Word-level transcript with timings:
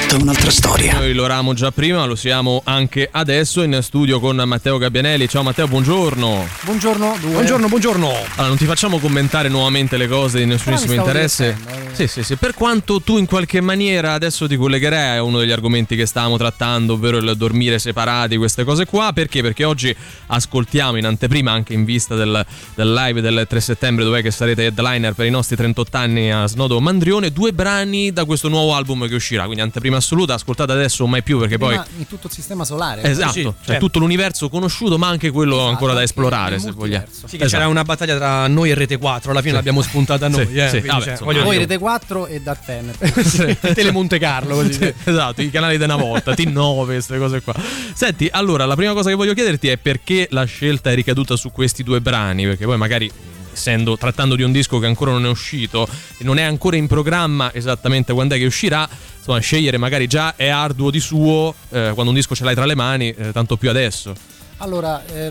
Tutta 0.00 0.16
un'altra 0.16 0.50
storia. 0.50 0.98
Noi 0.98 1.14
lo 1.14 1.24
eravamo 1.24 1.54
già 1.54 1.70
prima, 1.70 2.04
lo 2.04 2.16
siamo 2.16 2.62
anche 2.64 3.08
adesso 3.10 3.62
in 3.62 3.78
studio 3.80 4.18
con 4.18 4.34
Matteo 4.44 4.76
Gabbianelli. 4.76 5.28
Ciao 5.28 5.44
Matteo, 5.44 5.68
buongiorno. 5.68 6.48
Buongiorno, 6.62 7.16
due. 7.20 7.30
Buongiorno, 7.30 7.68
buongiorno. 7.68 8.08
Allora, 8.08 8.48
non 8.48 8.56
ti 8.56 8.64
facciamo 8.64 8.98
commentare 8.98 9.48
nuovamente 9.48 9.96
le 9.96 10.08
cose 10.08 10.40
di 10.40 10.46
nessunissimo 10.46 10.94
interesse. 10.94 11.56
eh. 11.68 11.82
Sì, 11.94 12.08
sì, 12.08 12.24
sì. 12.24 12.34
Per 12.34 12.54
quanto 12.54 13.00
tu 13.02 13.18
in 13.18 13.26
qualche 13.26 13.60
maniera 13.60 14.14
adesso 14.14 14.48
ti 14.48 14.56
collegherai 14.56 15.18
a 15.18 15.22
uno 15.22 15.38
degli 15.38 15.52
argomenti 15.52 15.94
che 15.94 16.06
stavamo 16.06 16.36
trattando, 16.36 16.94
ovvero 16.94 17.18
il 17.18 17.34
dormire 17.36 17.78
separati, 17.78 18.36
queste 18.36 18.64
cose 18.64 18.86
qua. 18.86 19.12
Perché? 19.12 19.42
Perché 19.42 19.62
oggi 19.62 19.94
ascoltiamo 20.26 20.96
in 20.96 21.06
anteprima, 21.06 21.52
anche 21.52 21.72
in 21.72 21.84
vista 21.84 22.16
del, 22.16 22.44
del 22.74 22.92
live 22.92 23.20
del 23.20 23.46
3 23.48 23.60
settembre, 23.60 24.02
dove 24.04 24.22
che 24.22 24.32
sarete 24.32 24.64
headliner 24.66 25.12
per 25.12 25.26
i 25.26 25.30
nostri 25.30 25.54
38 25.54 25.96
anni 25.96 26.32
a 26.32 26.46
Snodo 26.46 26.80
Mandrione, 26.80 27.30
due 27.30 27.52
brani 27.52 28.12
da 28.12 28.24
questo 28.24 28.48
nuovo 28.48 28.74
album 28.74 29.06
che 29.06 29.14
uscirà. 29.14 29.44
Quindi 29.44 29.60
anteprima 29.62 29.82
assoluta, 29.92 30.34
ascoltate 30.34 30.72
adesso 30.72 31.04
o 31.04 31.06
mai 31.06 31.22
più, 31.22 31.38
perché 31.38 31.58
poi. 31.58 31.68
Prima 31.74 31.86
in 31.98 32.06
tutto 32.06 32.26
il 32.28 32.32
sistema 32.32 32.64
solare. 32.64 33.02
Esatto, 33.02 33.32
Sì, 33.32 33.42
cioè 33.42 33.54
certo. 33.64 33.80
tutto 33.84 33.98
l'universo 33.98 34.48
conosciuto, 34.48 34.98
ma 34.98 35.08
anche 35.08 35.30
quello 35.30 35.54
Esatto, 35.56 35.70
ancora 35.70 35.92
da 35.92 36.02
esplorare, 36.02 36.58
se 36.58 36.70
vogliamo. 36.70 37.04
Sì, 37.10 37.20
che 37.20 37.44
Esatto. 37.44 37.50
c'era 37.50 37.68
una 37.68 37.82
battaglia 37.84 38.16
tra 38.16 38.46
noi 38.48 38.70
e 38.70 38.74
Rete 38.74 38.96
4, 38.96 39.30
alla 39.30 39.40
fine 39.40 39.54
l'abbiamo 39.54 39.82
spuntata 39.82 40.28
noi. 40.28 40.46
Sì, 40.46 40.56
eh, 40.56 40.64
sì, 40.68 40.70
quindi, 40.70 40.88
vabbè, 40.88 41.02
cioè, 41.02 41.10
insomma, 41.12 41.32
voglio 41.32 41.44
Voi 41.44 41.56
dire, 41.56 41.66
Rete 41.66 41.78
4 41.78 42.26
e 42.26 42.40
Dark 42.40 42.64
Tenet. 42.64 43.60
Tele 43.74 43.90
Monte 43.90 44.18
Carlo, 44.18 44.54
così. 44.56 44.72
Sì, 44.72 44.94
esatto, 45.04 45.42
i 45.42 45.50
canali 45.50 45.76
di 45.78 45.84
una 45.84 45.96
volta, 45.96 46.32
T9, 46.36 46.84
queste 46.84 47.18
cose 47.18 47.42
qua. 47.42 47.54
Senti, 47.94 48.28
allora, 48.30 48.64
la 48.64 48.74
prima 48.76 48.92
cosa 48.92 49.08
che 49.10 49.14
voglio 49.14 49.34
chiederti 49.34 49.68
è 49.68 49.76
perché 49.76 50.28
la 50.30 50.44
scelta 50.44 50.90
è 50.90 50.94
ricaduta 50.94 51.36
su 51.36 51.50
questi 51.50 51.82
due 51.82 52.00
brani, 52.00 52.44
perché 52.44 52.64
poi 52.64 52.76
magari 52.76 53.10
essendo 53.54 53.96
trattando 53.96 54.36
di 54.36 54.42
un 54.42 54.52
disco 54.52 54.78
che 54.78 54.86
ancora 54.86 55.10
non 55.10 55.24
è 55.24 55.28
uscito 55.28 55.88
e 56.18 56.24
non 56.24 56.38
è 56.38 56.42
ancora 56.42 56.76
in 56.76 56.86
programma 56.86 57.52
esattamente 57.54 58.12
quando 58.12 58.34
è 58.34 58.38
che 58.38 58.44
uscirà, 58.44 58.86
insomma, 59.16 59.38
scegliere 59.38 59.78
magari 59.78 60.06
già 60.06 60.36
è 60.36 60.48
arduo 60.48 60.90
di 60.90 61.00
suo 61.00 61.54
eh, 61.70 61.90
quando 61.94 62.10
un 62.10 62.14
disco 62.14 62.34
ce 62.34 62.44
l'hai 62.44 62.54
tra 62.54 62.66
le 62.66 62.74
mani, 62.74 63.10
eh, 63.10 63.32
tanto 63.32 63.56
più 63.56 63.70
adesso. 63.70 64.14
Allora, 64.58 65.04
eh, 65.06 65.30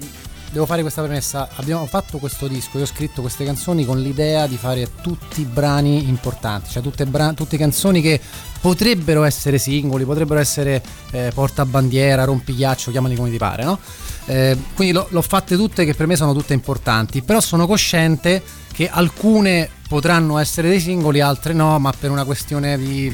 devo 0.53 0.65
fare 0.65 0.81
questa 0.81 1.01
premessa. 1.01 1.49
Abbiamo 1.55 1.85
fatto 1.87 2.19
questo 2.19 2.47
disco, 2.47 2.77
io 2.77 2.83
ho 2.83 2.87
scritto 2.87 3.21
queste 3.21 3.43
canzoni 3.43 3.83
con 3.83 3.99
l'idea 3.99 4.47
di 4.47 4.55
fare 4.55 4.87
tutti 5.01 5.41
i 5.41 5.45
brani 5.45 6.07
importanti, 6.07 6.69
cioè 6.69 6.81
tutte, 6.81 7.05
bra- 7.05 7.33
tutte 7.33 7.57
canzoni 7.57 8.01
che 8.01 8.19
potrebbero 8.61 9.23
essere 9.23 9.57
singoli, 9.57 10.05
potrebbero 10.05 10.39
essere 10.39 10.81
eh, 11.11 11.31
portabandiera, 11.33 12.23
rompighiaccio, 12.23 12.91
chiamali 12.91 13.15
come 13.15 13.29
ti 13.31 13.37
pare, 13.37 13.63
no? 13.63 13.79
Eh, 14.25 14.57
quindi 14.73 14.93
l'ho, 14.93 15.21
fatte 15.21 15.55
tutte 15.55 15.83
che 15.85 15.93
per 15.93 16.07
me 16.07 16.15
sono 16.15 16.33
tutte 16.33 16.53
importanti, 16.53 17.21
però 17.21 17.41
sono 17.41 17.67
cosciente 17.67 18.41
che 18.71 18.89
alcune 18.89 19.69
potranno 19.87 20.37
essere 20.37 20.69
dei 20.69 20.79
singoli, 20.79 21.19
altre 21.19 21.53
no, 21.53 21.77
ma 21.79 21.91
per 21.97 22.09
una 22.09 22.23
questione 22.23 22.77
di, 22.77 23.13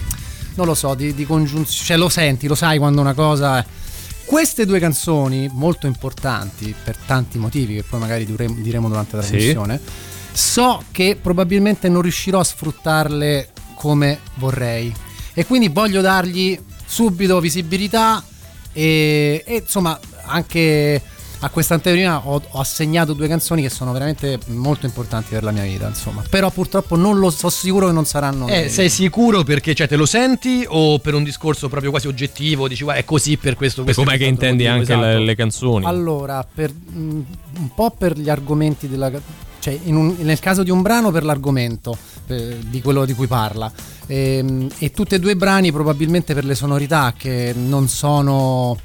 non 0.56 0.66
lo 0.66 0.76
so, 0.76 0.94
di, 0.94 1.14
di 1.14 1.26
congiunzione, 1.26 1.86
cioè 1.86 1.98
lo 1.98 2.10
senti, 2.10 2.48
lo 2.48 2.56
sai 2.56 2.78
quando 2.78 3.02
una 3.02 3.14
cosa... 3.14 3.60
È... 3.60 3.66
Queste 4.26 4.68
due 4.68 4.80
canzoni, 4.80 5.50
molto 5.52 5.88
importanti 5.88 6.76
per 6.84 6.96
tanti 6.96 7.40
motivi 7.40 7.74
che 7.74 7.84
poi 7.84 8.00
magari 8.00 8.26
diremo, 8.26 8.56
diremo 8.60 8.88
durante 8.88 9.16
la 9.16 9.24
Sì. 9.24 9.30
trasmissione, 9.32 9.82
so 10.32 10.84
che 10.92 11.18
probabilmente 11.20 11.90
non 11.90 12.04
riuscirò 12.04 12.40
a 12.40 12.44
sfruttarle 12.44 13.50
come 13.74 14.20
vorrei. 14.36 14.94
E 15.34 15.46
quindi 15.48 15.70
voglio 15.70 16.02
dargli 16.02 16.60
subito 16.86 17.40
visibilità 17.40 18.24
e, 18.72 19.44
e, 19.46 19.56
insomma 19.56 20.00
anche 20.30 21.02
a 21.42 21.50
questa 21.50 21.74
anteprima 21.74 22.28
ho, 22.28 22.42
ho 22.46 22.60
assegnato 22.60 23.14
due 23.14 23.28
canzoni 23.28 23.62
che 23.62 23.70
sono 23.70 23.94
veramente 23.94 24.40
molto 24.48 24.86
importanti 24.86 25.30
per 25.34 25.44
la 25.44 25.52
mia 25.52 25.64
vita, 25.64 25.88
insomma. 25.88 26.22
Però 26.30 26.50
purtroppo 26.50 26.96
non 26.98 27.18
lo 27.18 27.30
so 27.30 27.50
sicuro 27.50 27.88
che 27.88 27.94
non 27.94 28.06
saranno... 28.06 28.48
Eh, 28.48 28.68
sei 28.68 28.90
sicuro 28.90 29.44
perché 29.44 29.74
cioè, 29.74 29.88
te 29.88 29.96
lo 29.96 30.06
senti 30.06 30.66
o 30.68 31.00
per 31.00 31.14
un 31.14 31.24
discorso 31.24 31.70
proprio 31.70 31.92
quasi 31.92 32.08
oggettivo 32.08 32.68
dici 32.68 32.84
guarda 32.84 33.02
è 33.02 33.06
così 33.06 33.38
per 33.38 33.56
questo, 33.56 33.82
E 33.82 33.84
questo 33.86 34.04
com'è 34.04 34.18
che 34.18 34.26
intendi 34.26 34.66
motivo", 34.68 34.80
anche 34.80 34.96
le, 34.96 35.10
esatto. 35.12 35.24
le 35.24 35.36
canzoni? 35.36 35.86
Allora, 35.86 36.46
per, 36.54 36.72
mh, 36.74 37.26
un 37.58 37.70
po' 37.74 37.92
per 37.92 38.18
gli 38.18 38.30
argomenti 38.30 38.90
della... 38.90 39.10
cioè 39.60 39.80
in 39.84 39.96
un- 39.96 40.16
nel 40.20 40.40
caso 40.40 40.64
di 40.64 40.72
un 40.72 40.82
brano 40.82 41.10
per 41.12 41.24
l'argomento 41.24 41.98
eh, 42.28 42.58
di 42.60 42.82
quello 42.82 43.06
di 43.06 43.14
cui 43.14 43.28
parla 43.28 43.72
Ehm, 44.12 44.68
e 44.80 44.90
tutti 44.90 45.14
e 45.14 45.20
due 45.20 45.34
i 45.34 45.36
brani 45.36 45.72
probabilmente 45.72 46.34
per 46.34 46.44
le 46.44 46.56
sonorità 46.56 47.14
che 47.16 47.54
non 47.56 47.88
sono... 47.88 48.78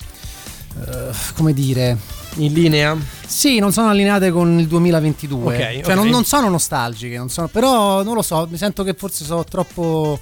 eh, 0.81 1.11
come 1.35 1.53
dire... 1.53 1.97
in 2.37 2.53
linea 2.53 2.97
Sì, 3.27 3.59
non 3.61 3.73
sono 3.73 3.89
allineate 3.91 4.31
con 4.31 4.59
il 4.59 4.67
2022. 4.67 5.55
Ok, 5.55 5.61
cioè, 5.61 5.93
ok. 5.93 5.95
Non, 5.95 6.09
non 6.09 6.25
sono 6.25 6.49
nostalgiche, 6.49 7.17
non 7.17 7.29
sono- 7.31 7.49
però 7.49 8.03
non 8.03 8.15
lo 8.15 8.23
so, 8.23 8.47
mi 8.51 8.57
sento 8.57 8.83
che 8.83 8.95
forse 8.95 9.25
sono 9.25 9.45
troppo 9.45 10.19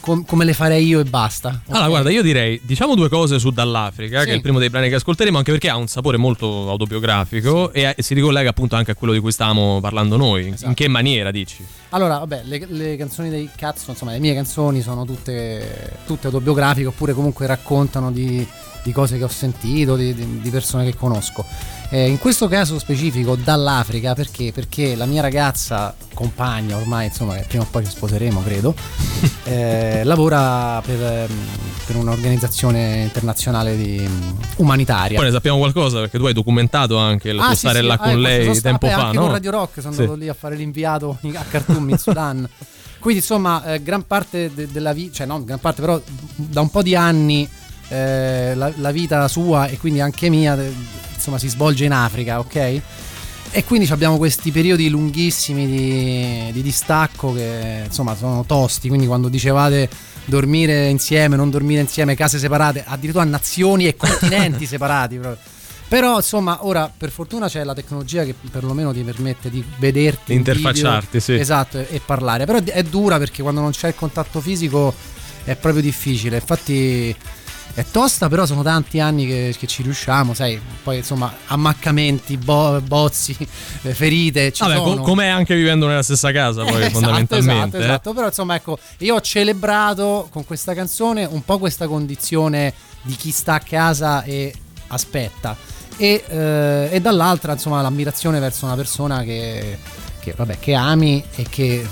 com- 0.00 0.24
come 0.26 0.44
le 0.44 0.52
farei 0.52 0.84
io 0.86 1.00
e 1.00 1.04
basta. 1.04 1.62
Allora, 1.68 1.84
Ok? 1.84 1.88
guarda, 1.90 2.10
io 2.10 2.20
direi, 2.22 2.60
diciamo 2.62 2.94
due 2.94 3.08
cose 3.08 3.38
su 3.38 3.48
Dall'Africa, 3.50 4.20
Sì. 4.20 4.26
che 4.26 4.32
è 4.32 4.34
il 4.34 4.42
primo 4.42 4.58
dei 4.58 4.68
brani 4.68 4.90
che 4.90 4.96
ascolteremo, 4.96 5.38
anche 5.38 5.52
perché 5.52 5.70
ha 5.70 5.76
un 5.76 5.86
sapore 5.86 6.18
molto 6.18 6.68
autobiografico 6.68 7.72
e, 7.72 7.94
e 7.96 8.02
si 8.02 8.12
ricollega 8.12 8.50
appunto 8.50 8.76
anche 8.76 8.90
a 8.90 8.94
quello 8.94 9.14
di 9.14 9.20
cui 9.20 9.32
stavamo 9.32 9.80
parlando 9.80 10.18
noi. 10.18 10.48
Esatto. 10.48 10.66
In 10.68 10.74
che 10.74 10.88
maniera 10.88 11.30
dici? 11.30 11.64
Allora, 11.90 12.18
vabbè, 12.18 12.42
le, 12.44 12.66
le 12.68 12.96
canzoni 12.98 13.30
dei 13.30 13.48
cazzo, 13.56 13.90
insomma, 13.90 14.12
le 14.12 14.18
mie 14.18 14.34
canzoni 14.34 14.82
sono 14.82 15.06
tutte, 15.06 15.92
tutte 16.06 16.26
autobiografiche 16.26 16.88
oppure 16.88 17.14
comunque 17.14 17.46
raccontano 17.46 18.12
di, 18.12 18.46
di 18.84 18.92
cose 18.92 19.16
che 19.18 19.24
ho 19.24 19.28
sentito, 19.28 19.96
di, 19.96 20.14
di- 20.14 20.40
di 20.40 20.50
persone 20.50 20.84
che 20.84 20.94
conosco. 20.94 21.44
Eh, 21.90 22.08
in 22.08 22.18
questo 22.18 22.48
caso 22.48 22.78
specifico 22.78 23.34
dall'Africa 23.36 24.14
perché? 24.14 24.52
Perché 24.52 24.94
la 24.94 25.06
mia 25.06 25.22
ragazza, 25.22 25.94
compagna 26.12 26.76
ormai, 26.76 27.06
insomma, 27.06 27.34
che 27.36 27.44
prima 27.48 27.62
o 27.64 27.66
poi 27.70 27.84
ci 27.84 27.90
sposeremo, 27.90 28.42
credo, 28.42 28.74
eh, 29.44 30.02
lavora 30.04 30.80
per, 30.84 31.00
ehm, 31.02 31.46
per 31.86 31.96
un'organizzazione 31.96 33.02
internazionale 33.04 33.76
di, 33.76 34.06
umanitaria. 34.56 35.16
Poi 35.16 35.26
ne 35.26 35.32
sappiamo 35.32 35.58
qualcosa 35.58 36.00
perché 36.00 36.18
tu 36.18 36.26
hai 36.26 36.32
documentato 36.32 36.96
anche 36.98 37.30
il 37.30 37.36
tuo 37.36 37.44
Ah, 37.46 37.50
sì, 37.50 37.56
stare 37.58 37.80
sì, 37.80 37.86
là 37.86 37.94
ah, 37.94 37.98
con 37.98 38.08
ecco, 38.10 38.18
lei 38.18 38.42
sono 38.42 38.54
sta- 38.54 38.68
tempo 38.68 38.86
eh, 38.86 38.90
fa, 38.90 39.04
anche 39.06 39.16
no? 39.16 39.22
con 39.22 39.32
Radio 39.32 39.50
Rock 39.50 39.80
sono 39.80 39.94
Sì. 39.94 40.00
andato 40.00 40.18
lì 40.18 40.28
a 40.28 40.34
fare 40.34 40.56
l'inviato 40.56 41.18
in- 41.22 41.36
a 41.36 41.44
Khartoum 41.48 41.88
in 41.90 41.98
Sudan. 41.98 42.48
Quindi 42.98 43.20
insomma, 43.20 43.64
eh, 43.74 43.82
gran 43.82 44.06
parte 44.06 44.50
de- 44.54 44.66
della 44.70 44.92
vita, 44.94 45.12
cioè 45.16 45.26
non 45.26 45.44
gran 45.44 45.60
parte, 45.60 45.80
però 45.82 46.00
da 46.34 46.60
un 46.62 46.70
po' 46.70 46.82
di 46.82 46.96
anni 46.96 47.46
eh, 47.88 48.54
la, 48.54 48.72
la 48.76 48.90
vita 48.90 49.26
sua 49.28 49.66
e 49.68 49.78
quindi 49.78 50.00
anche 50.00 50.28
mia, 50.28 50.54
de- 50.54 50.72
insomma, 51.14 51.38
si 51.38 51.48
svolge 51.48 51.84
in 51.84 51.92
Africa, 51.92 52.38
ok? 52.38 52.80
E 53.56 53.62
quindi 53.64 53.88
abbiamo 53.92 54.16
questi 54.16 54.50
periodi 54.50 54.88
lunghissimi 54.88 55.66
di, 55.66 56.52
di 56.52 56.60
distacco 56.60 57.32
che 57.32 57.82
insomma 57.84 58.16
sono 58.16 58.44
tosti. 58.44 58.88
Quindi 58.88 59.06
quando 59.06 59.28
dicevate 59.28 59.88
dormire 60.24 60.88
insieme, 60.88 61.36
non 61.36 61.50
dormire 61.50 61.80
insieme, 61.80 62.16
case 62.16 62.38
separate, 62.38 62.82
addirittura 62.84 63.22
nazioni 63.22 63.86
e 63.86 63.94
continenti 63.96 64.66
separati. 64.66 65.18
proprio. 65.18 65.52
Però 65.86 66.16
insomma 66.16 66.66
ora 66.66 66.90
per 66.94 67.10
fortuna 67.10 67.46
c'è 67.46 67.62
la 67.62 67.74
tecnologia 67.74 68.24
che 68.24 68.34
perlomeno 68.50 68.92
ti 68.92 69.02
permette 69.02 69.50
di 69.50 69.62
vederti. 69.78 70.32
Di 70.32 70.34
in 70.34 70.38
video. 70.42 70.54
interfacciarti, 70.54 71.20
sì. 71.20 71.34
Esatto, 71.34 71.78
e, 71.78 71.86
e 71.90 72.00
parlare. 72.04 72.46
Però 72.46 72.58
è 72.58 72.82
dura 72.82 73.18
perché 73.18 73.42
quando 73.42 73.60
non 73.60 73.70
c'è 73.70 73.86
il 73.86 73.94
contatto 73.94 74.40
fisico 74.40 74.92
è 75.44 75.54
proprio 75.54 75.80
difficile. 75.80 76.36
Infatti 76.36 77.14
è 77.72 77.84
tosta, 77.90 78.28
però 78.28 78.46
sono 78.46 78.62
tanti 78.62 79.00
anni 79.00 79.26
che, 79.26 79.54
che 79.58 79.66
ci 79.66 79.82
riusciamo, 79.82 80.34
sai. 80.34 80.60
Poi 80.82 80.98
insomma 80.98 81.32
ammaccamenti, 81.46 82.36
bo- 82.36 82.80
bozzi, 82.80 83.36
eh, 83.82 83.94
ferite. 83.94 84.52
Ci 84.52 84.62
Vabbè, 84.62 84.76
sono. 84.76 85.02
com'è 85.02 85.26
anche 85.26 85.54
vivendo 85.54 85.86
nella 85.86 86.02
stessa 86.02 86.30
casa 86.30 86.62
poi 86.64 86.76
Esatto, 86.76 86.92
fondamentalmente. 86.92 87.76
Esatto, 87.76 87.76
eh. 87.76 87.84
esatto. 87.84 88.12
Però 88.12 88.26
insomma, 88.26 88.54
ecco, 88.54 88.78
io 88.98 89.14
ho 89.14 89.20
celebrato 89.20 90.28
con 90.30 90.44
questa 90.44 90.74
canzone 90.74 91.24
un 91.24 91.44
po' 91.44 91.58
questa 91.58 91.86
condizione 91.86 92.72
di 93.02 93.16
chi 93.16 93.30
sta 93.30 93.54
a 93.54 93.60
casa 93.60 94.22
e 94.22 94.54
aspetta. 94.88 95.56
E, 95.96 96.24
eh, 96.28 96.88
e 96.90 97.00
dall'altra, 97.00 97.52
insomma, 97.52 97.80
l'ammirazione 97.80 98.38
verso 98.40 98.64
una 98.66 98.74
persona 98.74 99.22
che, 99.22 99.78
che, 100.20 100.32
vabbè, 100.36 100.58
che 100.58 100.74
ami 100.74 101.24
e 101.34 101.46
che 101.48 101.86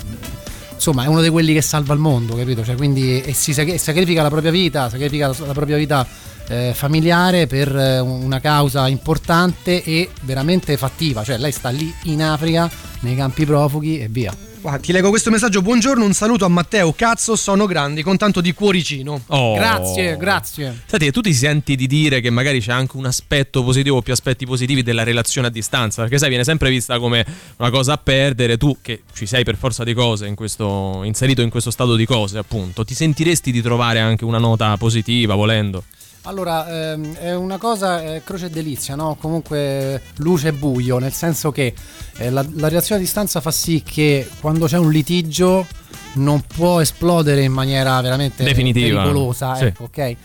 insomma 0.83 1.05
è 1.05 1.07
uno 1.07 1.21
di 1.21 1.29
quelli 1.29 1.53
che 1.53 1.61
salva 1.61 1.93
il 1.93 1.99
mondo, 2.01 2.35
capito? 2.35 2.61
Cioè, 2.61 2.75
quindi 2.75 3.21
e 3.21 3.33
si 3.33 3.53
sacri- 3.53 3.77
sacrifica 3.77 4.21
la 4.21 4.29
propria 4.29 4.51
vita, 4.51 4.89
sacrifica 4.89 5.27
la, 5.27 5.35
la 5.45 5.53
propria 5.53 5.77
vita 5.77 6.05
eh, 6.49 6.73
familiare 6.75 7.47
per 7.47 7.73
eh, 7.73 7.99
una 7.99 8.41
causa 8.41 8.89
importante 8.89 9.81
e 9.81 10.09
veramente 10.23 10.75
fattiva. 10.75 11.23
Cioè, 11.23 11.37
lei 11.37 11.53
sta 11.53 11.69
lì 11.69 11.93
in 12.03 12.21
Africa, 12.21 12.69
nei 12.99 13.15
campi 13.15 13.45
profughi 13.45 14.01
e 14.01 14.07
via. 14.09 14.52
Guarda, 14.63 14.79
ti 14.79 14.93
leggo 14.93 15.09
questo 15.09 15.29
messaggio. 15.29 15.61
Buongiorno, 15.61 16.05
un 16.05 16.13
saluto 16.13 16.45
a 16.45 16.47
Matteo. 16.47 16.93
Cazzo, 16.93 17.35
sono 17.35 17.65
grandi 17.65 18.01
con 18.01 18.15
tanto 18.15 18.39
di 18.39 18.53
cuoricino. 18.53 19.23
Oh. 19.27 19.55
Grazie, 19.55 20.15
grazie. 20.15 20.83
Senti, 20.85 21.07
e 21.07 21.11
tu 21.11 21.19
ti 21.19 21.33
senti 21.33 21.75
di 21.75 21.85
dire 21.85 22.21
che 22.21 22.29
magari 22.29 22.61
c'è 22.61 22.71
anche 22.71 22.95
un 22.95 23.05
aspetto 23.05 23.61
positivo 23.61 23.97
o 23.97 24.01
più 24.01 24.13
aspetti 24.13 24.45
positivi 24.45 24.81
della 24.81 25.03
relazione 25.03 25.47
a 25.47 25.49
distanza? 25.49 26.03
Perché 26.03 26.17
sai, 26.17 26.29
viene 26.29 26.45
sempre 26.45 26.69
vista 26.69 26.97
come 26.97 27.25
una 27.57 27.69
cosa 27.71 27.91
a 27.91 27.97
perdere. 27.97 28.55
Tu, 28.55 28.77
che 28.81 29.01
ci 29.13 29.25
sei 29.25 29.43
per 29.43 29.57
forza 29.57 29.83
di 29.83 29.93
cose, 29.93 30.27
in 30.27 30.35
questo, 30.35 31.01
inserito 31.03 31.41
in 31.41 31.49
questo 31.49 31.69
stato 31.69 31.97
di 31.97 32.05
cose, 32.05 32.37
appunto, 32.37 32.85
ti 32.85 32.93
sentiresti 32.93 33.51
di 33.51 33.61
trovare 33.61 33.99
anche 33.99 34.23
una 34.23 34.37
nota 34.37 34.77
positiva, 34.77 35.35
volendo? 35.35 35.83
Allora, 36.25 36.91
ehm, 36.93 37.15
è 37.15 37.35
una 37.35 37.57
cosa 37.57 38.01
eh, 38.01 38.21
croce 38.23 38.45
e 38.45 38.49
delizia, 38.49 38.95
no? 38.95 39.17
Comunque 39.19 40.01
luce 40.17 40.49
e 40.49 40.53
buio, 40.53 40.97
nel 40.97 41.11
senso 41.11 41.51
che 41.51 41.73
eh, 42.17 42.29
la, 42.29 42.45
la 42.55 42.69
reazione 42.69 43.01
a 43.01 43.03
distanza 43.03 43.41
fa 43.41 43.51
sì 43.51 43.83
che 43.83 44.29
quando 44.39 44.65
c'è 44.67 44.77
un 44.77 44.89
litigio 44.89 45.67
non 46.13 46.41
può 46.41 46.79
esplodere 46.79 47.41
in 47.43 47.51
maniera 47.51 47.99
veramente 47.99 48.43
Definitiva. 48.45 49.01
pericolosa, 49.01 49.55
Sì. 49.55 49.65
ecco, 49.65 49.83
ok? 49.85 50.15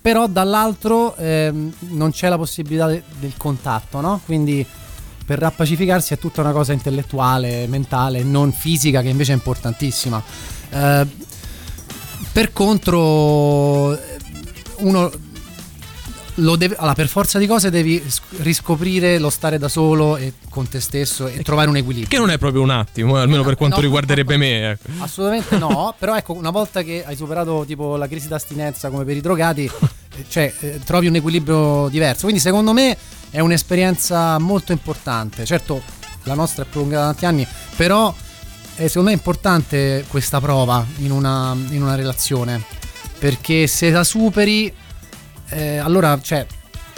Però 0.00 0.28
dall'altro 0.28 1.16
ehm, 1.16 1.72
non 1.90 2.12
c'è 2.12 2.28
la 2.28 2.36
possibilità 2.36 2.86
de- 2.86 3.02
del 3.18 3.32
contatto, 3.36 4.00
no? 4.00 4.20
Quindi 4.24 4.64
per 5.26 5.40
rappacificarsi 5.40 6.14
è 6.14 6.18
tutta 6.18 6.40
una 6.40 6.52
cosa 6.52 6.72
intellettuale, 6.72 7.66
mentale, 7.66 8.22
non 8.22 8.52
fisica, 8.52 9.02
che 9.02 9.08
invece 9.08 9.32
è 9.32 9.34
importantissima. 9.34 10.22
Eh, 10.70 11.06
per 12.32 12.52
contro, 12.52 13.92
eh, 13.94 14.16
uno 14.78 15.10
deve, 16.56 16.76
allora, 16.76 16.94
per 16.94 17.08
forza 17.08 17.38
di 17.38 17.46
cose 17.46 17.70
devi 17.70 18.02
sc- 18.06 18.22
riscoprire 18.38 19.18
lo 19.18 19.30
stare 19.30 19.58
da 19.58 19.68
solo 19.68 20.16
e 20.16 20.34
con 20.48 20.68
te 20.68 20.80
stesso 20.80 21.26
e 21.26 21.42
trovare 21.42 21.68
un 21.68 21.76
equilibrio. 21.76 22.08
Che 22.08 22.18
non 22.18 22.30
è 22.30 22.38
proprio 22.38 22.62
un 22.62 22.70
attimo, 22.70 23.16
eh, 23.18 23.20
almeno 23.20 23.42
per 23.42 23.56
quanto 23.56 23.76
No. 23.76 23.82
riguarderebbe 23.82 24.36
me. 24.36 24.70
ecco. 24.70 24.88
Assolutamente 24.98 25.58
no, 25.58 25.94
però 25.98 26.16
ecco, 26.16 26.32
una 26.34 26.50
volta 26.50 26.82
che 26.82 27.04
hai 27.04 27.16
superato 27.16 27.64
tipo 27.66 27.96
la 27.96 28.06
crisi 28.08 28.28
d'astinenza 28.28 28.88
come 28.90 29.04
per 29.04 29.16
i 29.16 29.20
drogati, 29.20 29.64
eh, 30.16 30.24
cioè 30.28 30.52
eh, 30.60 30.80
trovi 30.84 31.06
un 31.08 31.16
equilibrio 31.16 31.88
diverso. 31.88 32.22
Quindi 32.22 32.40
secondo 32.40 32.72
me 32.72 32.96
è 33.30 33.40
un'esperienza 33.40 34.38
molto 34.38 34.72
importante. 34.72 35.44
Certo, 35.44 35.82
la 36.24 36.34
nostra 36.34 36.62
è 36.62 36.66
prolungata 36.66 37.00
da 37.02 37.06
tanti 37.10 37.26
anni, 37.26 37.46
però 37.76 38.14
eh, 38.76 38.86
secondo 38.88 39.08
me 39.08 39.14
è 39.14 39.18
importante 39.18 40.04
questa 40.08 40.40
prova 40.40 40.84
in 40.98 41.10
una, 41.10 41.56
in 41.70 41.82
una 41.82 41.94
relazione, 41.94 42.62
perché 43.18 43.66
se 43.66 43.90
la 43.90 44.04
superi, 44.04 44.72
eh, 45.50 45.78
allora 45.78 46.18
cioè, 46.20 46.46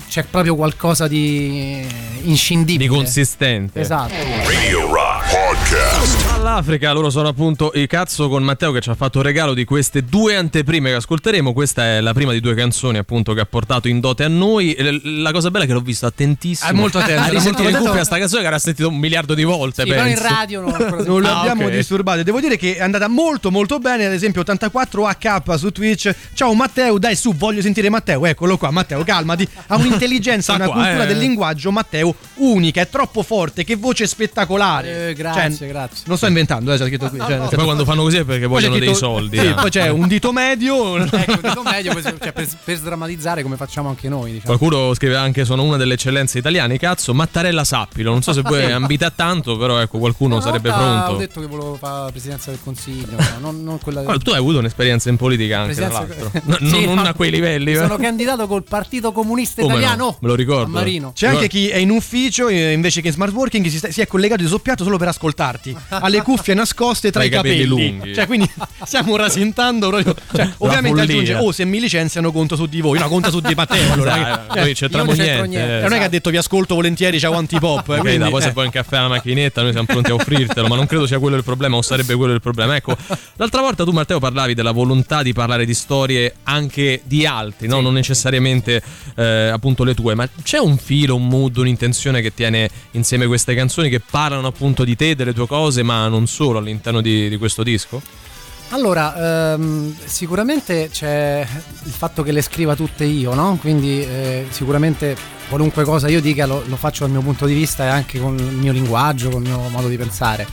c'è 0.08 0.24
proprio 0.24 0.56
qualcosa 0.56 1.06
di 1.06 1.86
inscindibile. 2.22 2.88
Di 2.88 2.94
consistente. 2.94 3.80
Esatto. 3.80 4.12
Radio 4.44 4.92
Rock 4.92 5.30
Podcast. 5.30 6.39
All'Africa 6.50 6.90
loro 6.92 7.10
sono 7.10 7.28
appunto 7.28 7.70
i 7.74 7.86
cazzo 7.86 8.28
con 8.28 8.42
Matteo 8.42 8.72
che 8.72 8.80
ci 8.80 8.90
ha 8.90 8.96
fatto 8.96 9.18
il 9.20 9.24
regalo 9.24 9.54
di 9.54 9.64
queste 9.64 10.02
due 10.04 10.34
anteprime 10.34 10.90
che 10.90 10.96
ascolteremo. 10.96 11.52
Questa 11.52 11.84
è 11.84 12.00
la 12.00 12.12
prima 12.12 12.32
di 12.32 12.40
due 12.40 12.54
canzoni 12.54 12.98
appunto 12.98 13.34
che 13.34 13.40
ha 13.40 13.46
portato 13.46 13.86
in 13.86 14.00
dote 14.00 14.24
a 14.24 14.28
noi. 14.28 14.76
La 15.22 15.30
cosa 15.30 15.52
bella 15.52 15.64
è 15.64 15.66
che 15.68 15.74
l'ho 15.74 15.80
visto 15.80 16.06
attentissimo. 16.06 16.68
È 16.68 16.72
molto 16.72 16.98
attento, 16.98 17.22
Ha 17.22 17.28
risentito 17.28 17.68
cuffia 17.68 17.88
attento. 17.90 18.04
sta 18.04 18.18
canzone 18.18 18.42
che 18.42 18.48
era 18.48 18.58
sentito 18.58 18.88
un 18.88 18.96
miliardo 18.96 19.34
di 19.34 19.44
volte. 19.44 19.84
Sì, 19.84 19.88
però 19.90 20.04
in 20.06 20.20
radio 20.20 20.60
non, 20.62 21.04
Non 21.06 21.24
Ah, 21.24 21.38
abbiamo 21.40 21.66
ok. 21.66 21.70
disturbato. 21.70 22.22
Devo 22.24 22.40
dire 22.40 22.56
che 22.56 22.74
è 22.76 22.82
andata 22.82 23.06
molto 23.06 23.52
molto 23.52 23.78
bene. 23.78 24.06
Ad 24.06 24.12
esempio 24.12 24.42
84AK 24.42 25.54
su 25.54 25.70
Twitch. 25.70 26.12
Ciao 26.34 26.52
Matteo, 26.54 26.98
dai 26.98 27.14
su, 27.14 27.32
voglio 27.32 27.62
sentire 27.62 27.88
Matteo. 27.90 28.26
Eccolo 28.26 28.56
qua, 28.58 28.72
Matteo, 28.72 29.04
calmati. 29.04 29.48
Ha 29.68 29.76
un'intelligenza, 29.76 30.54
una 30.56 30.64
qua, 30.64 30.74
cultura 30.74 31.04
eh. 31.04 31.06
del 31.06 31.18
linguaggio, 31.18 31.70
Matteo, 31.70 32.12
unica, 32.38 32.80
è 32.80 32.88
troppo 32.88 33.22
forte. 33.22 33.62
Che 33.62 33.76
voce 33.76 34.08
spettacolare. 34.08 35.10
Eh, 35.10 35.14
grazie, 35.14 35.54
Cioè, 35.54 35.68
grazie. 35.68 36.04
Non 36.06 36.16
sto 36.16 36.26
inventando, 36.40 36.72
eh, 36.72 36.78
c'è 36.78 36.86
scritto 36.86 37.08
qui. 37.08 37.18
cioè, 37.18 37.28
nel 37.28 37.38
Poi 37.38 37.48
senso- 37.48 37.64
quando 37.64 37.84
fanno 37.84 38.02
così 38.02 38.16
è 38.18 38.24
perché 38.24 38.46
poi 38.46 38.48
vogliono 38.62 38.78
dei 38.78 38.94
soldi. 38.94 39.38
Sì, 39.38 39.46
eh. 39.46 39.54
poi 39.54 39.70
c'è 39.70 39.88
un 39.88 40.08
dito 40.08 40.32
medio. 40.32 40.78
Ecco, 41.20 41.48
dico 41.48 41.62
meglio 41.62 41.92
per, 41.94 42.02
cioè, 42.02 42.32
per, 42.32 42.48
per 42.64 42.76
sdrammatizzare 42.76 43.42
come 43.42 43.56
facciamo 43.56 43.88
anche 43.88 44.08
noi. 44.08 44.32
Diciamo. 44.32 44.56
Qualcuno 44.56 44.94
scrive 44.94 45.16
anche 45.16 45.44
sono 45.44 45.62
una 45.64 45.76
delle 45.76 45.94
eccellenze 45.94 46.38
italiane, 46.38 46.78
cazzo, 46.78 47.12
Mattarella 47.12 47.64
sappilo, 47.64 48.10
non 48.10 48.22
so 48.22 48.32
se 48.32 48.40
voi 48.42 48.70
ambite 48.70 49.04
a 49.04 49.10
tanto, 49.14 49.56
però 49.58 49.78
ecco 49.78 49.98
qualcuno 49.98 50.36
Una 50.36 50.44
sarebbe 50.44 50.70
pronto. 50.70 51.12
Ho 51.12 51.16
detto 51.16 51.40
che 51.40 51.46
volevo 51.46 51.76
fare 51.76 52.04
la 52.04 52.10
presidenza 52.10 52.50
del 52.50 52.60
consiglio, 52.62 53.16
no, 53.16 53.24
non, 53.40 53.62
non 53.62 53.78
quella 53.80 54.02
Ah, 54.06 54.16
tu 54.18 54.30
hai 54.30 54.38
avuto 54.38 54.58
un'esperienza 54.58 55.08
in 55.10 55.16
politica 55.16 55.60
anche, 55.60 55.74
tra 55.74 55.88
l'altro. 55.88 56.30
No, 56.44 56.56
Sì, 56.68 56.84
non 56.86 56.96
no, 56.96 57.02
a 57.02 57.12
quei 57.14 57.30
livelli. 57.30 57.72
mi 57.72 57.76
eh. 57.76 57.80
Sono 57.80 57.96
candidato 57.98 58.46
col 58.46 58.64
Partito 58.64 59.12
Comunista 59.12 59.60
Come 59.62 59.74
no? 59.74 59.78
Italiano. 59.80 60.16
Me 60.20 60.28
lo 60.28 60.34
ricordo. 60.34 60.64
A 60.64 60.68
Marino. 60.68 61.12
C'è 61.14 61.28
anche 61.28 61.48
chi 61.48 61.68
è 61.68 61.76
in 61.76 61.90
ufficio 61.90 62.48
eh, 62.48 62.72
invece 62.72 63.00
che 63.02 63.08
in 63.08 63.14
smart 63.14 63.32
working 63.32 63.66
si, 63.66 63.78
sta- 63.78 63.90
si 63.90 64.00
è 64.00 64.06
collegato 64.06 64.42
di 64.42 64.48
soppiatto 64.48 64.84
solo 64.84 64.96
per 64.96 65.08
ascoltarti. 65.08 65.76
Ha 65.88 66.08
le 66.08 66.22
cuffie 66.30 66.54
nascoste 66.54 67.10
tra 67.10 67.24
i 67.24 67.28
capelli 67.28 67.62
capelli. 67.62 67.90
lunghi. 67.90 68.14
Cioè, 68.14 68.26
quindi 68.26 68.48
stiamo 68.84 69.16
rasentando 69.16 69.88
proprio. 69.88 70.14
Cioè, 70.32 70.48
ovviamente 70.58 71.00
aggiunge: 71.02 71.34
Oh, 71.34 71.52
se 71.52 71.64
mi 71.64 71.80
licenziano, 71.80 72.32
conto 72.32 72.56
su 72.56 72.66
di 72.66 72.80
voi. 72.80 72.98
No, 72.98 73.08
conta 73.08 73.30
su 73.30 73.40
di 73.40 73.54
Matteo. 73.54 73.92
Allora, 73.92 74.46
Dai, 74.48 74.58
eh, 74.58 74.60
noi 74.64 74.74
c'entriamo 74.74 75.12
niente. 75.12 75.46
niente. 75.48 75.78
eh. 75.78 75.80
non 75.82 75.92
è 75.92 75.98
che 75.98 76.04
ha 76.04 76.08
detto 76.08 76.30
vi 76.30 76.36
ascolto 76.36 76.74
volentieri, 76.74 77.18
ciao 77.18 77.34
antipop. 77.34 77.88
eh, 77.90 77.94
Ok, 77.94 78.00
quindi, 78.00 78.18
dai, 78.18 78.30
poi 78.30 78.40
eh. 78.40 78.44
se 78.44 78.50
vuoi 78.52 78.64
un 78.66 78.70
caffè 78.70 78.96
alla 78.96 79.08
macchinetta, 79.08 79.62
noi 79.62 79.72
siamo 79.72 79.86
pronti 79.86 80.10
a 80.10 80.14
offrirtelo, 80.14 80.68
ma 80.68 80.76
non 80.76 80.86
credo 80.86 81.06
sia 81.06 81.18
quello 81.18 81.36
il 81.36 81.44
problema, 81.44 81.76
o 81.76 81.82
sarebbe 81.82 82.14
quello 82.14 82.32
il 82.32 82.40
problema. 82.40 82.76
Ecco, 82.76 82.96
l'altra 83.36 83.60
volta 83.60 83.84
tu, 83.84 83.90
Matteo, 83.90 84.18
parlavi 84.18 84.54
della 84.54 84.72
volontà 84.72 85.22
di 85.22 85.32
parlare 85.32 85.64
di 85.64 85.74
storie 85.74 86.34
anche 86.44 87.00
di 87.04 87.26
altri, 87.26 87.66
no? 87.68 87.80
non 87.80 87.92
necessariamente 87.92 88.82
eh, 89.16 89.48
appunto 89.52 89.84
le 89.84 89.94
tue, 89.94 90.14
ma 90.14 90.28
c'è 90.42 90.58
un 90.58 90.76
filo, 90.78 91.16
un 91.16 91.26
mood, 91.26 91.56
un'intenzione 91.56 92.20
che 92.20 92.32
tiene 92.34 92.68
insieme 92.92 93.26
queste 93.26 93.54
canzoni 93.54 93.88
che 93.88 94.00
parlano 94.00 94.46
appunto 94.46 94.84
di 94.84 94.96
te, 94.96 95.14
delle 95.14 95.32
tue 95.32 95.46
cose, 95.46 95.82
ma 95.82 96.08
non 96.08 96.19
solo 96.26 96.58
all'interno 96.58 97.00
di, 97.00 97.28
di 97.28 97.36
questo 97.36 97.62
disco? 97.62 98.00
Allora, 98.72 99.54
ehm, 99.54 99.96
sicuramente 100.04 100.90
c'è 100.92 101.44
il 101.84 101.90
fatto 101.90 102.22
che 102.22 102.30
le 102.30 102.40
scriva 102.40 102.76
tutte 102.76 103.04
io, 103.04 103.34
no? 103.34 103.58
Quindi 103.60 104.00
eh, 104.00 104.46
sicuramente 104.50 105.16
qualunque 105.48 105.82
cosa 105.82 106.08
io 106.08 106.20
dica 106.20 106.46
lo, 106.46 106.62
lo 106.66 106.76
faccio 106.76 107.02
dal 107.02 107.10
mio 107.10 107.20
punto 107.20 107.46
di 107.46 107.54
vista 107.54 107.84
e 107.84 107.88
anche 107.88 108.20
con 108.20 108.38
il 108.38 108.44
mio 108.44 108.70
linguaggio, 108.70 109.28
con 109.30 109.42
il 109.42 109.48
mio 109.48 109.68
modo 109.70 109.88
di 109.88 109.96
pensare. 109.96 110.46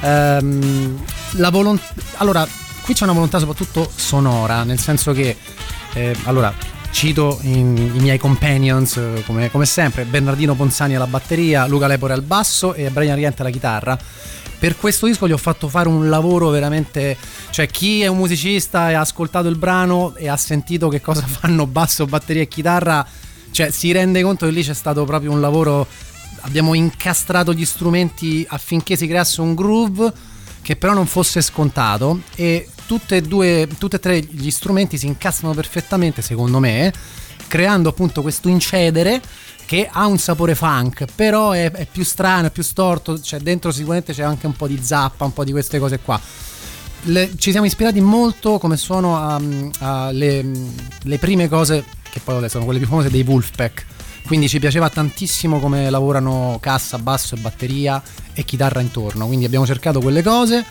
Ehm, 0.00 1.00
la 1.32 1.50
volon- 1.50 1.80
allora, 2.16 2.44
qui 2.82 2.92
c'è 2.92 3.04
una 3.04 3.12
volontà 3.12 3.38
soprattutto 3.38 3.88
sonora, 3.94 4.64
nel 4.64 4.80
senso 4.80 5.12
che, 5.12 5.36
eh, 5.92 6.16
allora, 6.24 6.52
cito 6.90 7.38
in- 7.42 7.92
i 7.94 8.00
miei 8.00 8.18
companions 8.18 8.96
eh, 8.96 9.22
come, 9.24 9.48
come 9.48 9.64
sempre, 9.64 10.04
Bernardino 10.06 10.56
Ponzani 10.56 10.96
alla 10.96 11.06
batteria, 11.06 11.68
Luca 11.68 11.86
Lepore 11.86 12.14
al 12.14 12.22
basso 12.22 12.74
e 12.74 12.90
Brian 12.90 13.14
Riente 13.14 13.42
alla 13.42 13.52
chitarra. 13.52 13.96
Per 14.60 14.76
questo 14.76 15.06
disco 15.06 15.26
gli 15.26 15.32
ho 15.32 15.38
fatto 15.38 15.68
fare 15.68 15.88
un 15.88 16.10
lavoro 16.10 16.50
veramente. 16.50 17.16
Cioè, 17.48 17.66
chi 17.66 18.02
è 18.02 18.08
un 18.08 18.18
musicista 18.18 18.90
e 18.90 18.92
ha 18.92 19.00
ascoltato 19.00 19.48
il 19.48 19.56
brano 19.56 20.14
e 20.16 20.28
ha 20.28 20.36
sentito 20.36 20.88
che 20.88 21.00
cosa 21.00 21.22
fanno 21.26 21.66
basso, 21.66 22.04
batteria 22.04 22.42
e 22.42 22.48
chitarra, 22.48 23.06
cioè, 23.52 23.70
si 23.70 23.90
rende 23.90 24.20
conto 24.20 24.44
che 24.44 24.52
lì 24.52 24.62
c'è 24.62 24.74
stato 24.74 25.06
proprio 25.06 25.32
un 25.32 25.40
lavoro. 25.40 25.86
Abbiamo 26.42 26.74
incastrato 26.74 27.54
gli 27.54 27.64
strumenti 27.64 28.44
affinché 28.46 28.96
si 28.96 29.06
creasse 29.06 29.40
un 29.40 29.54
groove 29.54 30.12
che 30.60 30.76
però 30.76 30.92
non 30.92 31.06
fosse 31.06 31.40
scontato. 31.40 32.20
E 32.34 32.68
tutte 32.84 33.16
e 33.16 33.20
due, 33.22 33.66
tutti 33.78 33.96
e 33.96 33.98
tre 33.98 34.20
gli 34.20 34.50
strumenti 34.50 34.98
si 34.98 35.06
incastrano 35.06 35.54
perfettamente, 35.54 36.20
secondo 36.20 36.58
me, 36.58 36.92
creando 37.48 37.88
appunto 37.88 38.20
questo 38.20 38.50
incedere 38.50 39.22
che 39.70 39.88
ha 39.88 40.06
un 40.06 40.18
sapore 40.18 40.56
funk, 40.56 41.04
però 41.14 41.52
è, 41.52 41.70
è 41.70 41.86
più 41.86 42.02
strano, 42.02 42.48
è 42.48 42.50
più 42.50 42.64
storto, 42.64 43.20
cioè 43.20 43.38
dentro 43.38 43.70
sicuramente 43.70 44.12
c'è 44.12 44.24
anche 44.24 44.46
un 44.48 44.56
po' 44.56 44.66
di 44.66 44.76
zappa, 44.82 45.24
un 45.24 45.32
po' 45.32 45.44
di 45.44 45.52
queste 45.52 45.78
cose 45.78 46.00
qua. 46.00 46.20
Le- 47.02 47.30
ci 47.38 47.52
siamo 47.52 47.66
ispirati 47.66 48.00
molto 48.00 48.58
come 48.58 48.76
sono 48.76 49.16
a- 49.16 49.40
a 49.78 50.10
le, 50.10 50.44
le 51.02 51.18
prime 51.18 51.48
cose, 51.48 51.84
che 52.10 52.18
poi 52.18 52.48
sono 52.48 52.64
quelle 52.64 52.80
più 52.80 52.88
famose 52.88 53.10
dei 53.10 53.22
Wolfpack. 53.22 53.86
Quindi 54.26 54.48
ci 54.48 54.58
piaceva 54.58 54.90
tantissimo 54.90 55.60
come 55.60 55.88
lavorano 55.88 56.58
cassa, 56.60 56.98
basso 56.98 57.36
e 57.36 57.38
batteria 57.38 58.02
e 58.32 58.42
chitarra 58.44 58.80
intorno. 58.80 59.28
Quindi 59.28 59.44
abbiamo 59.44 59.66
cercato 59.66 60.00
quelle 60.00 60.24
cose. 60.24 60.64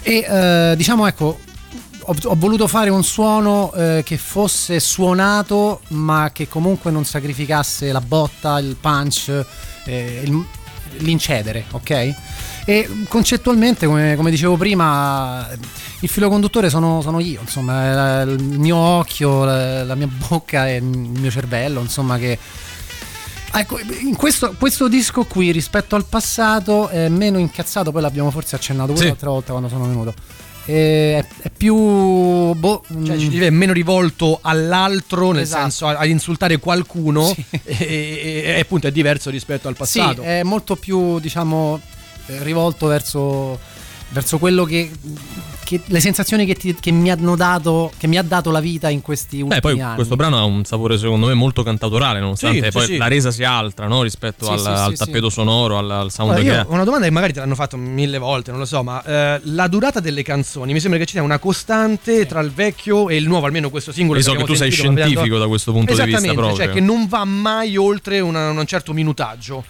E 0.00 0.24
eh, 0.26 0.74
diciamo 0.78 1.06
ecco, 1.06 1.40
ho, 2.06 2.14
ho 2.24 2.34
voluto 2.36 2.66
fare 2.66 2.90
un 2.90 3.02
suono 3.04 3.72
eh, 3.74 4.02
che 4.04 4.16
fosse 4.16 4.80
suonato, 4.80 5.80
ma 5.88 6.30
che 6.32 6.48
comunque 6.48 6.90
non 6.90 7.04
sacrificasse 7.04 7.90
la 7.92 8.00
botta, 8.00 8.58
il 8.58 8.76
punch, 8.80 9.44
eh, 9.86 10.20
il- 10.24 10.44
l'incedere, 10.98 11.64
ok? 11.72 12.14
E 12.66 12.88
concettualmente, 13.08 13.86
come, 13.86 14.14
come 14.16 14.30
dicevo 14.30 14.56
prima, 14.56 15.48
il 16.00 16.08
filo 16.08 16.28
conduttore 16.28 16.70
sono, 16.70 17.00
sono 17.02 17.18
io, 17.20 17.40
insomma, 17.42 18.22
il 18.22 18.42
mio 18.42 18.76
occhio, 18.76 19.44
la, 19.44 19.84
la 19.84 19.94
mia 19.94 20.06
bocca 20.08 20.68
e 20.68 20.76
il 20.76 20.82
mio 20.84 21.30
cervello, 21.30 21.80
insomma, 21.80 22.16
che 22.18 22.38
Ecco, 23.56 23.78
in 23.78 24.16
questo, 24.16 24.56
questo 24.58 24.88
disco 24.88 25.22
qui 25.26 25.52
rispetto 25.52 25.94
al 25.94 26.06
passato 26.06 26.88
è 26.88 27.08
meno 27.08 27.38
incazzato, 27.38 27.92
poi 27.92 28.02
l'abbiamo 28.02 28.32
forse 28.32 28.56
accennato 28.56 28.96
Sì. 28.96 29.06
l'altra 29.06 29.30
volta 29.30 29.50
quando 29.52 29.68
sono 29.68 29.86
venuto. 29.86 30.12
E 30.66 31.18
è, 31.18 31.24
è 31.42 31.50
più. 31.56 31.74
Boh, 31.76 32.82
Cioè, 33.04 33.16
mm, 33.16 33.18
ci 33.18 33.38
è 33.42 33.50
meno 33.50 33.72
rivolto 33.72 34.38
all'altro, 34.42 35.32
nel 35.32 35.42
Esatto. 35.42 35.60
senso 35.62 35.86
ad 35.88 36.08
insultare 36.08 36.58
qualcuno, 36.58 37.26
Sì. 37.26 37.44
e, 37.64 38.42
e- 38.46 38.60
appunto 38.60 38.86
è 38.86 38.92
diverso 38.92 39.30
rispetto 39.30 39.68
al 39.68 39.74
sì, 39.74 39.78
passato. 39.98 40.22
è 40.22 40.42
molto 40.42 40.76
più, 40.76 41.18
diciamo, 41.20 41.80
eh, 42.26 42.42
rivolto 42.42 42.86
verso, 42.86 43.58
verso 44.10 44.38
quello 44.38 44.64
che 44.64 44.90
che- 45.64 45.80
le 45.86 46.00
sensazioni 46.00 46.46
che, 46.46 46.54
ti- 46.54 46.76
che 46.78 46.90
mi 46.92 47.10
hanno 47.10 47.34
dato, 47.36 47.90
che 47.96 48.06
mi 48.06 48.16
ha 48.18 48.22
dato 48.22 48.50
la 48.50 48.60
vita 48.60 48.88
in 48.90 49.00
questi 49.02 49.36
ultimi 49.40 49.54
Beh, 49.54 49.60
poi 49.60 49.80
anni. 49.80 49.94
questo 49.96 50.14
brano 50.16 50.38
ha 50.38 50.44
un 50.44 50.64
sapore 50.64 50.96
secondo 50.98 51.26
me 51.26 51.34
molto 51.34 51.62
cantautorale, 51.62 52.20
nonostante 52.20 52.64
Sì, 52.66 52.70
poi 52.70 52.86
sì, 52.86 52.92
sì. 52.92 52.96
la 52.98 53.08
resa 53.08 53.30
sia 53.30 53.50
altra 53.50 53.86
no? 53.88 54.02
rispetto 54.02 54.44
Sì, 54.44 54.52
al, 54.52 54.60
sì, 54.60 54.66
al 54.66 54.90
sì, 54.90 54.96
tappeto 55.04 55.28
sì. 55.28 55.34
sonoro, 55.34 55.78
al, 55.78 55.90
al 55.90 56.10
sound 56.12 56.32
Allora, 56.32 56.44
che 56.48 56.54
io 56.60 56.72
una 56.72 56.84
domanda 56.84 57.06
che 57.06 57.10
magari 57.12 57.32
te 57.32 57.40
l'hanno 57.40 57.54
fatto 57.54 57.76
mille 57.76 58.18
volte, 58.18 58.50
non 58.50 58.60
lo 58.60 58.66
so, 58.66 58.82
ma 58.82 59.02
eh, 59.02 59.40
la 59.44 59.66
durata 59.66 60.00
delle 60.00 60.22
canzoni 60.22 60.72
mi 60.72 60.80
sembra 60.80 60.98
che 61.00 61.06
ci 61.06 61.12
sia 61.14 61.22
una 61.22 61.38
costante 61.38 62.26
tra 62.26 62.40
il 62.40 62.50
vecchio 62.52 63.08
e 63.08 63.16
il 63.16 63.26
nuovo, 63.26 63.46
almeno 63.46 63.70
questo 63.70 63.90
singolo. 63.92 64.18
Io 64.18 64.24
so 64.24 64.30
abbiamo 64.30 64.46
che 64.46 64.52
tu 64.52 64.58
sei 64.58 64.70
scientifico 64.70 65.38
da 65.38 65.46
questo 65.48 65.72
punto 65.72 65.92
di 65.94 66.00
vista 66.02 66.18
Esattamente, 66.18 66.36
proprio. 66.42 66.64
cioè 66.66 66.74
che 66.74 66.80
non 66.80 67.06
va 67.08 67.24
mai 67.24 67.76
oltre 67.76 68.20
una- 68.20 68.50
un 68.50 68.66
certo 68.66 68.92
minutaggio. 68.92 69.64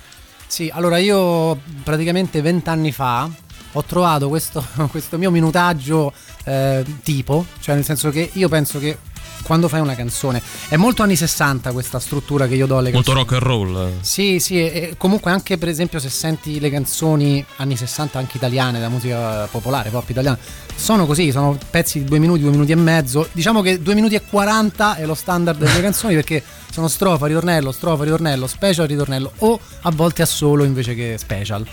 Sì, 0.47 0.71
allora 0.73 0.99
io 0.99 1.59
praticamente 1.83 2.41
vent'anni 2.43 2.93
fa 2.93 3.29
ho 3.77 3.83
trovato 3.85 4.29
questo, 4.29 4.65
questo 4.91 5.19
mio 5.19 5.31
minutaggio 5.31 6.13
eh, 6.45 6.85
tipo, 7.03 7.45
cioè 7.61 7.75
nel 7.75 7.85
senso 7.85 8.11
che 8.11 8.31
io 8.33 8.49
penso 8.49 8.79
che 8.79 8.99
quando 9.43 9.69
fai 9.69 9.81
una 9.81 9.95
canzone 9.95 10.41
è 10.69 10.77
molto 10.77 11.03
anni 11.03 11.17
60 11.17 11.71
questa 11.73 11.99
struttura 12.01 12.47
che 12.47 12.55
io 12.55 12.67
do 12.67 12.79
alle 12.79 12.91
Molto 12.93 13.13
canzoni. 13.13 13.39
rock 13.39 13.45
and 13.45 13.77
roll. 13.77 13.93
Sì, 14.01 14.39
sì, 14.41 14.57
e 14.59 14.95
comunque 14.97 15.31
anche 15.33 15.59
per 15.59 15.69
esempio 15.69 15.99
se 15.99 16.09
senti 16.09 16.59
le 16.61 16.71
canzoni 16.71 17.45
anni 17.57 17.77
60 17.77 18.19
anche 18.19 18.39
italiane, 18.39 18.81
da 18.81 18.89
musica 18.89 19.47
popolare, 19.51 19.91
pop 19.91 20.09
italiana, 20.09 20.39
sono 20.75 21.05
così, 21.05 21.31
sono 21.31 21.59
pezzi 21.71 21.99
di 21.99 22.05
due 22.07 22.19
minuti, 22.19 22.41
due 22.41 22.53
minuti 22.53 22.73
e 22.73 22.77
mezzo. 22.77 23.29
Diciamo 23.33 23.61
che 23.61 23.83
due 23.83 23.95
minuti 23.95 24.15
e 24.15 24.23
40 24.23 24.97
è 24.97 25.05
lo 25.05 25.15
standard 25.15 25.59
delle 25.59 25.81
canzoni 25.83 26.15
perché 26.15 26.43
sono 26.71 26.89
strofa, 26.89 27.27
ritornello, 27.27 27.71
strofa, 27.71 28.03
ritornello, 28.05 28.47
special, 28.47 28.87
ritornello 28.87 29.31
o 29.39 29.61
a 29.83 29.91
volte 29.91 30.23
a 30.23 30.27
solo 30.27 30.65
invece 30.65 30.95
che 30.95 31.17
special. 31.19 31.67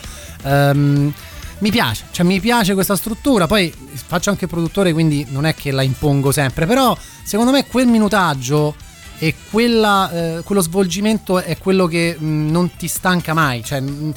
Ehm, 0.43 1.13
mi 1.61 1.69
piace, 1.69 2.05
cioè 2.11 2.25
mi 2.25 2.39
piace 2.39 2.73
questa 2.73 2.95
struttura, 2.95 3.47
poi 3.47 3.73
faccio 3.93 4.29
anche 4.29 4.47
produttore 4.47 4.93
quindi 4.93 5.25
non 5.29 5.45
è 5.45 5.55
che 5.55 5.71
la 5.71 5.83
impongo 5.83 6.31
sempre, 6.31 6.65
però 6.65 6.95
secondo 7.23 7.51
me 7.51 7.65
quel 7.65 7.87
minutaggio 7.87 8.75
e 9.19 9.35
quella, 9.51 10.11
eh, 10.11 10.41
quello 10.43 10.61
svolgimento 10.61 11.39
è 11.39 11.57
quello 11.59 11.85
che 11.85 12.15
mh, 12.17 12.49
non 12.49 12.75
ti 12.75 12.87
stanca 12.87 13.33
mai, 13.35 13.63
cioè 13.63 13.79
mh, 13.79 14.13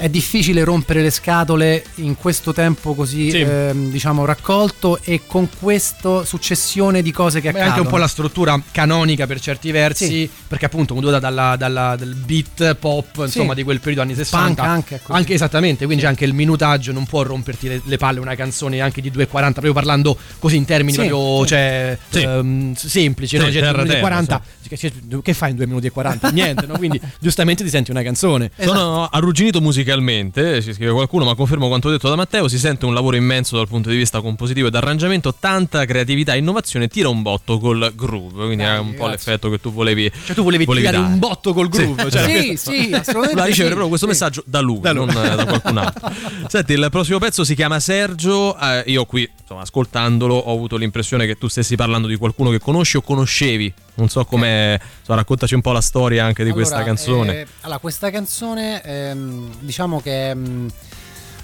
è 0.00 0.08
difficile 0.08 0.64
rompere 0.64 1.02
le 1.02 1.10
scatole 1.10 1.84
in 1.96 2.16
questo 2.16 2.54
tempo 2.54 2.94
così 2.94 3.30
Sì. 3.30 3.40
ehm, 3.40 3.90
diciamo 3.90 4.24
raccolto 4.24 4.98
e 5.02 5.20
con 5.26 5.48
questa 5.60 6.24
successione 6.24 7.02
di 7.02 7.12
cose 7.12 7.40
che 7.42 7.50
Beh, 7.50 7.58
accadono. 7.58 7.70
anche 7.74 7.80
un 7.86 7.92
po' 7.92 7.98
la 7.98 8.08
struttura 8.08 8.60
canonica 8.72 9.26
per 9.26 9.40
certi 9.40 9.70
versi, 9.70 10.06
Sì. 10.06 10.30
perché 10.48 10.64
appunto 10.64 10.94
mutuata 10.94 11.18
dalla, 11.18 11.54
dalla- 11.56 11.96
dal 11.96 12.14
beat 12.14 12.74
pop, 12.76 13.22
insomma, 13.24 13.52
di 13.52 13.62
quel 13.62 13.78
periodo 13.80 14.00
anni 14.00 14.14
60. 14.14 14.62
Punk 14.62 14.66
anche, 14.66 14.94
è 14.96 15.00
così. 15.02 15.32
esattamente, 15.34 15.84
quindi 15.84 16.06
anche 16.06 16.24
il 16.24 16.32
minutaggio 16.32 16.92
non 16.92 17.04
può 17.04 17.22
romperti 17.22 17.68
le, 17.68 17.82
le 17.84 17.96
palle 17.98 18.20
una 18.20 18.34
canzone 18.34 18.80
anche 18.80 19.02
di 19.02 19.10
2,40, 19.10 19.52
proprio 19.52 19.72
parlando 19.74 20.16
così 20.38 20.56
in 20.56 20.64
termini 20.64 20.96
Sì, 20.96 21.06
proprio 21.06 21.42
sì. 21.42 21.48
cioè, 21.48 21.98
Sì. 22.08 22.22
ehm, 22.22 22.74
semplici, 22.74 23.36
Sì, 23.36 23.42
no? 23.44 23.50
Cioè, 23.50 23.60
terra, 23.60 23.82
2 23.82 23.82
minuti 23.82 23.90
e 23.90 24.00
terra, 24.00 24.08
40, 24.08 24.42
che, 24.66 24.92
che- 25.22 25.34
fai 25.34 25.50
in 25.50 25.56
2 25.56 25.66
minuti 25.66 25.86
e 25.88 25.90
40? 25.90 26.30
Niente, 26.30 26.66
no? 26.66 26.78
Quindi 26.78 26.98
giustamente 27.20 27.62
ti 27.64 27.68
senti 27.70 27.90
una 27.90 28.02
canzone. 28.02 28.50
Sono 28.58 29.04
arrugginito 29.06 29.60
musicalmente, 29.94 30.62
ci 30.62 30.72
scrive 30.72 30.92
qualcuno, 30.92 31.24
ma 31.24 31.34
confermo 31.34 31.68
quanto 31.68 31.90
detto 31.90 32.08
da 32.08 32.14
Matteo, 32.16 32.48
si 32.48 32.58
sente 32.58 32.84
un 32.86 32.94
lavoro 32.94 33.16
immenso 33.16 33.56
dal 33.56 33.66
punto 33.68 33.90
di 33.90 33.96
vista 33.96 34.20
compositivo 34.20 34.68
ed 34.68 34.74
arrangiamento, 34.74 35.34
tanta 35.34 35.84
creatività 35.84 36.34
e 36.34 36.38
innovazione, 36.38 36.88
tira 36.88 37.08
un 37.08 37.22
botto 37.22 37.58
col 37.58 37.92
groove, 37.94 38.44
quindi 38.46 38.62
è 38.64 38.78
un 38.78 38.94
po' 38.94 39.06
grazie. 39.06 39.10
l'effetto 39.10 39.50
che 39.50 39.60
tu 39.60 39.72
volevi 39.72 40.10
Cioè 40.24 40.34
tu 40.34 40.42
volevi, 40.42 40.64
tirare 40.66 40.96
dare. 40.96 40.98
un 41.12 41.18
botto 41.18 41.52
col 41.52 41.68
groove. 41.68 41.88
Sì. 42.10 42.10
cioè, 42.10 42.22
Sì, 42.28 42.46
questo- 42.46 42.70
sì, 42.70 42.76
assolutamente. 42.76 43.12
Voleva 43.12 43.44
ricevere 43.44 43.54
sì, 43.54 43.62
proprio 43.64 43.88
questo 43.88 44.06
sì. 44.06 44.12
messaggio 44.12 44.42
da 44.46 44.60
lui, 44.60 44.80
Da 44.80 44.92
lui. 44.92 45.06
non 45.06 45.14
da 45.36 45.44
qualcun 45.44 45.78
altro. 45.78 46.10
Senti, 46.48 46.72
il 46.72 46.86
prossimo 46.90 47.18
pezzo 47.18 47.44
si 47.44 47.54
chiama 47.54 47.80
Sergio. 47.80 48.56
eh, 48.58 48.84
io 48.86 49.04
qui, 49.04 49.28
insomma, 49.40 49.62
ascoltandolo, 49.62 50.34
ho 50.34 50.52
avuto 50.54 50.76
l'impressione 50.76 51.26
che 51.26 51.36
tu 51.36 51.48
stessi 51.48 51.76
parlando 51.76 52.06
di 52.06 52.16
qualcuno 52.16 52.50
che 52.50 52.58
conosci 52.58 52.96
o 52.96 53.00
conoscevi. 53.02 53.72
Non 53.94 54.08
so 54.08 54.24
come. 54.24 54.80
insomma, 55.00 55.18
raccontaci 55.18 55.54
un 55.54 55.60
po' 55.60 55.72
la 55.72 55.80
storia 55.80 56.24
anche 56.24 56.44
di 56.44 56.50
questa 56.52 56.76
Allora, 56.76 56.88
canzone. 56.94 57.40
eh, 57.40 57.46
allora, 57.62 57.78
questa 57.78 58.10
canzone, 58.10 58.82
ehm, 58.82 59.56
diciamo 59.60 60.00
che 60.00 60.30
ehm, 60.30 60.70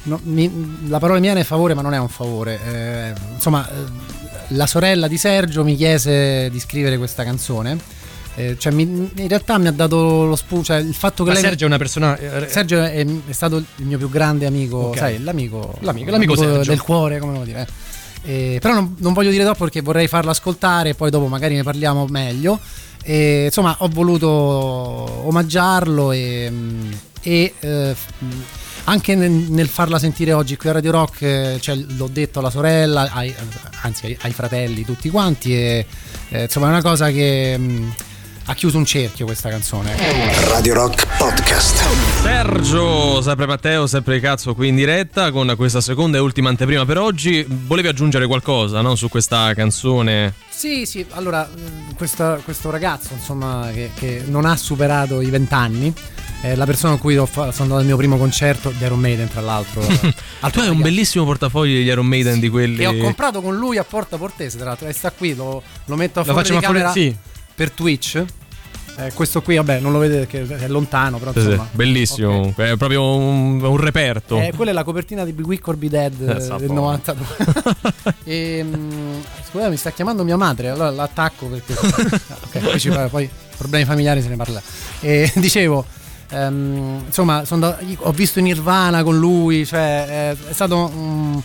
no, 0.05 0.21
mi- 0.25 0.79
la 0.89 0.99
parola 0.99 1.21
mia 1.21 1.35
è 1.35 1.43
favore, 1.45 1.75
ma 1.75 1.83
non 1.83 1.93
è 1.95 1.99
un 1.99 2.09
favore. 2.09 2.59
Eh, 2.65 3.13
insomma, 3.35 3.69
eh, 3.69 3.75
la 4.49 4.67
sorella 4.67 5.09
di 5.09 5.19
Sergio 5.19 5.65
mi 5.65 5.77
chiese 5.77 6.49
di 6.51 6.61
scrivere 6.61 6.97
questa 6.99 7.25
canzone. 7.25 7.95
Eh, 8.39 8.57
cioè, 8.59 8.71
mi- 8.73 8.83
in 9.15 9.29
realtà 9.29 9.57
mi 9.59 9.67
ha 9.67 9.73
dato 9.73 10.25
lo 10.27 10.37
spunto, 10.37 10.67
cioè 10.67 10.77
il 10.77 10.95
fatto 10.95 11.25
che 11.25 11.31
Ma 11.31 11.37
lei. 11.37 11.43
Sergio 11.45 11.65
è 11.65 11.69
una 11.69 11.79
persona... 11.79 12.17
eh, 12.19 12.47
Sergio 12.49 12.83
è, 12.83 13.05
è 13.27 13.33
stato 13.33 13.57
il 13.57 13.65
mio 13.87 13.97
più 13.99 14.11
grande 14.11 14.45
amico, 14.47 14.77
Ok. 14.77 14.99
sai, 14.99 15.23
l'amico, 15.23 15.75
L'amico- 15.81 16.11
l'amico 16.11 16.37
Sergio. 16.37 16.71
del 16.71 16.81
cuore, 16.83 17.19
come 17.19 17.33
devo 17.33 17.45
dire. 17.45 17.67
Eh. 18.27 18.55
Eh, 18.55 18.59
però 18.61 18.75
non, 18.75 18.97
non 18.99 19.13
voglio 19.13 19.31
dire 19.31 19.45
troppo 19.45 19.65
perché 19.65 19.81
vorrei 19.81 20.09
farlo 20.09 20.31
ascoltare, 20.31 20.95
poi 20.95 21.11
dopo 21.11 21.27
magari 21.27 21.55
ne 21.55 21.63
parliamo 21.63 22.07
meglio. 22.07 22.59
E, 23.03 23.45
insomma, 23.47 23.77
ho 23.79 23.89
voluto 23.89 24.29
omaggiarlo 24.29 26.11
e, 26.11 26.49
mm, 26.51 26.93
e, 27.23 27.55
eh, 27.61 27.97
mm, 28.25 28.41
anche 28.85 29.15
nel, 29.15 29.31
nel 29.31 29.69
farla 29.69 29.99
sentire 29.99 30.33
oggi 30.33 30.57
qui 30.57 30.69
a 30.69 30.73
Radio 30.73 30.91
Rock, 30.91 31.23
eh, 31.23 31.59
cioè, 31.61 31.77
l'ho 31.77 32.09
detto 32.09 32.41
alla 32.41 32.51
sorella, 32.51 33.09
ai- 33.13 33.35
anzi 33.83 34.07
ai, 34.07 34.19
ai 34.23 34.33
fratelli, 34.33 34.85
tutti 34.85 35.09
quanti. 35.09 35.55
E, 35.55 35.87
eh, 36.31 36.43
insomma, 36.43 36.67
è 36.67 36.71
una 36.71 36.83
cosa 36.83 37.11
che 37.11 37.55
mm, 37.57 37.89
ha 38.47 38.55
chiuso 38.55 38.77
un 38.77 38.85
cerchio 38.85 39.25
questa 39.25 39.49
canzone. 39.49 39.95
Radio 40.51 40.75
Rock 40.75 41.06
Podcast. 41.19 41.77
Sergio, 42.23 43.21
sempre 43.23 43.47
Matteo, 43.47 43.87
sempre 43.87 44.21
cazzo 44.21 44.55
qui 44.55 44.69
in 44.69 44.77
diretta 44.77 45.31
con 45.31 45.53
questa 45.57 45.81
seconda 45.81 46.19
e 46.19 46.21
ultima 46.21 46.49
anteprima 46.51 46.85
per 46.85 46.99
oggi. 46.99 47.45
Volevi 47.49 47.89
aggiungere 47.89 48.27
qualcosa 48.27 48.81
no, 48.83 48.95
su 48.95 49.09
questa 49.09 49.53
canzone? 49.55 50.35
Sì, 50.51 50.85
sì, 50.87 51.05
allora 51.11 51.49
mh, 51.53 51.95
questa- 51.97 52.39
questo 52.45 52.71
ragazzo 52.71 53.15
insomma 53.15 53.71
che, 53.73 53.91
che 53.95 54.23
non 54.27 54.45
ha 54.45 54.57
superato 54.57 55.21
i 55.21 55.31
vent'anni, 55.31 55.93
è 56.43 56.55
la 56.55 56.67
persona 56.67 56.93
con 56.93 57.01
cui 57.01 57.15
sono 57.15 57.51
andato 57.51 57.77
al 57.77 57.85
mio 57.87 57.97
primo 57.97 58.17
concerto 58.19 58.71
di 58.71 58.85
Iron 58.85 59.01
Maiden 59.01 59.29
tra 59.29 59.41
l'altro. 59.41 59.81
tu 60.53 60.61
hai 60.61 60.69
un 60.69 60.81
bellissimo 60.81 61.25
portafoglio 61.25 61.75
degli 61.75 61.87
Iron 61.89 62.07
Maiden 62.07 62.39
di 62.41 62.49
quelli. 62.49 62.83
E 62.83 62.87
ho 62.87 62.97
comprato 62.99 63.41
con 63.41 63.57
lui 63.57 63.79
a 63.79 63.85
Porta 63.85 64.17
Portese 64.19 64.57
tra 64.59 64.67
l'altro 64.67 64.87
e 64.87 64.93
sta 64.93 65.11
qui, 65.13 65.35
lo, 65.35 65.63
lo 65.87 65.97
metto 65.97 66.21
a 66.21 66.25
Lo 66.27 66.33
fuori 66.33 66.49
facciamo 66.53 66.73
di 66.77 66.81
fuori- 66.85 67.01
sì. 67.01 67.17
per 67.55 67.71
Twitch. 67.71 68.25
Eh, 68.99 69.13
questo 69.13 69.43
qui 69.43 69.57
vabbè 69.57 69.79
non 69.81 69.93
lo 69.93 69.99
vedete 69.99 70.27
perché 70.27 70.65
è 70.65 70.69
lontano 70.69 71.19
però 71.19 71.31
insomma. 71.35 71.69
bellissimo, 71.71 72.29
Ok. 72.29 72.35
comunque, 72.37 72.71
è 72.71 72.77
proprio 72.77 73.15
un, 73.15 73.63
un 73.63 73.77
reperto. 73.77 74.41
Eh, 74.41 74.53
quella 74.57 74.71
è 74.71 74.75
la 74.75 74.85
copertina 74.85 75.23
di 75.25 75.35
Wick 75.39 75.67
or 75.69 75.77
Be 75.77 75.89
Dead 75.91 76.13
eh, 76.21 76.35
del 76.35 76.67
poco. 76.69 76.73
92. 76.73 77.27
e, 78.25 78.65
mm, 78.65 79.21
scusa, 79.51 79.69
mi 79.69 79.77
sta 79.77 79.91
chiamando 79.91 80.25
mia 80.25 80.37
madre, 80.39 80.71
allora 80.71 80.89
l'attacco 80.91 81.47
perché. 81.47 81.75
ok, 81.77 82.59
poi, 82.59 82.81
ci 82.81 82.91
poi 83.11 83.29
problemi 83.57 83.85
familiari 83.85 84.23
se 84.23 84.29
ne 84.29 84.37
parla. 84.37 84.63
E 85.01 85.31
dicevo. 85.37 85.85
ehm, 86.31 87.03
insomma, 87.07 87.43
andato- 87.49 87.85
ho 87.99 88.13
visto 88.13 88.41
Nirvana 88.41 89.03
con 89.03 89.19
lui, 89.19 89.67
cioè 89.67 90.35
eh, 90.39 90.49
è 90.51 90.53
stato 90.55 90.91
eh, 90.91 91.43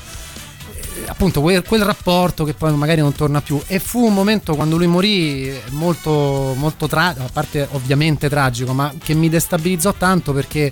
appunto 1.08 1.42
quel, 1.42 1.64
quel 1.64 1.84
rapporto 1.84 2.44
che 2.44 2.54
poi 2.54 2.74
magari 2.76 3.02
non 3.02 3.14
torna 3.14 3.42
più. 3.42 3.62
E 3.68 3.80
fu 3.80 4.06
un 4.06 4.14
momento 4.14 4.56
quando 4.56 4.78
lui 4.78 4.88
morì 4.88 5.52
molto, 5.70 6.54
molto 6.58 6.88
tragico, 6.88 7.26
a 7.26 7.30
parte 7.32 7.68
ovviamente 7.72 8.30
tragico, 8.30 8.74
ma 8.74 8.94
che 9.02 9.14
mi 9.14 9.30
destabilizzò 9.30 9.94
tanto 9.94 10.34
perché. 10.34 10.72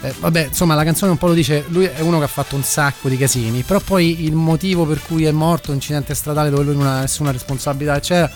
Eh, 0.00 0.14
vabbè, 0.16 0.46
insomma, 0.46 0.76
la 0.76 0.84
canzone 0.84 1.10
un 1.10 1.18
po' 1.18 1.26
lo 1.26 1.34
dice, 1.34 1.64
lui 1.68 1.84
è 1.86 2.00
uno 2.00 2.18
che 2.18 2.24
ha 2.24 2.28
fatto 2.28 2.54
un 2.54 2.62
sacco 2.62 3.08
di 3.08 3.16
casini, 3.16 3.62
però 3.62 3.80
poi 3.80 4.24
il 4.24 4.34
motivo 4.34 4.86
per 4.86 5.02
cui 5.02 5.24
è 5.24 5.32
morto, 5.32 5.72
incidente 5.72 6.14
stradale 6.14 6.50
dove 6.50 6.62
lui 6.62 6.76
non 6.76 6.86
ha 6.86 7.00
nessuna 7.00 7.32
responsabilità, 7.32 7.96
eccetera, 7.96 8.30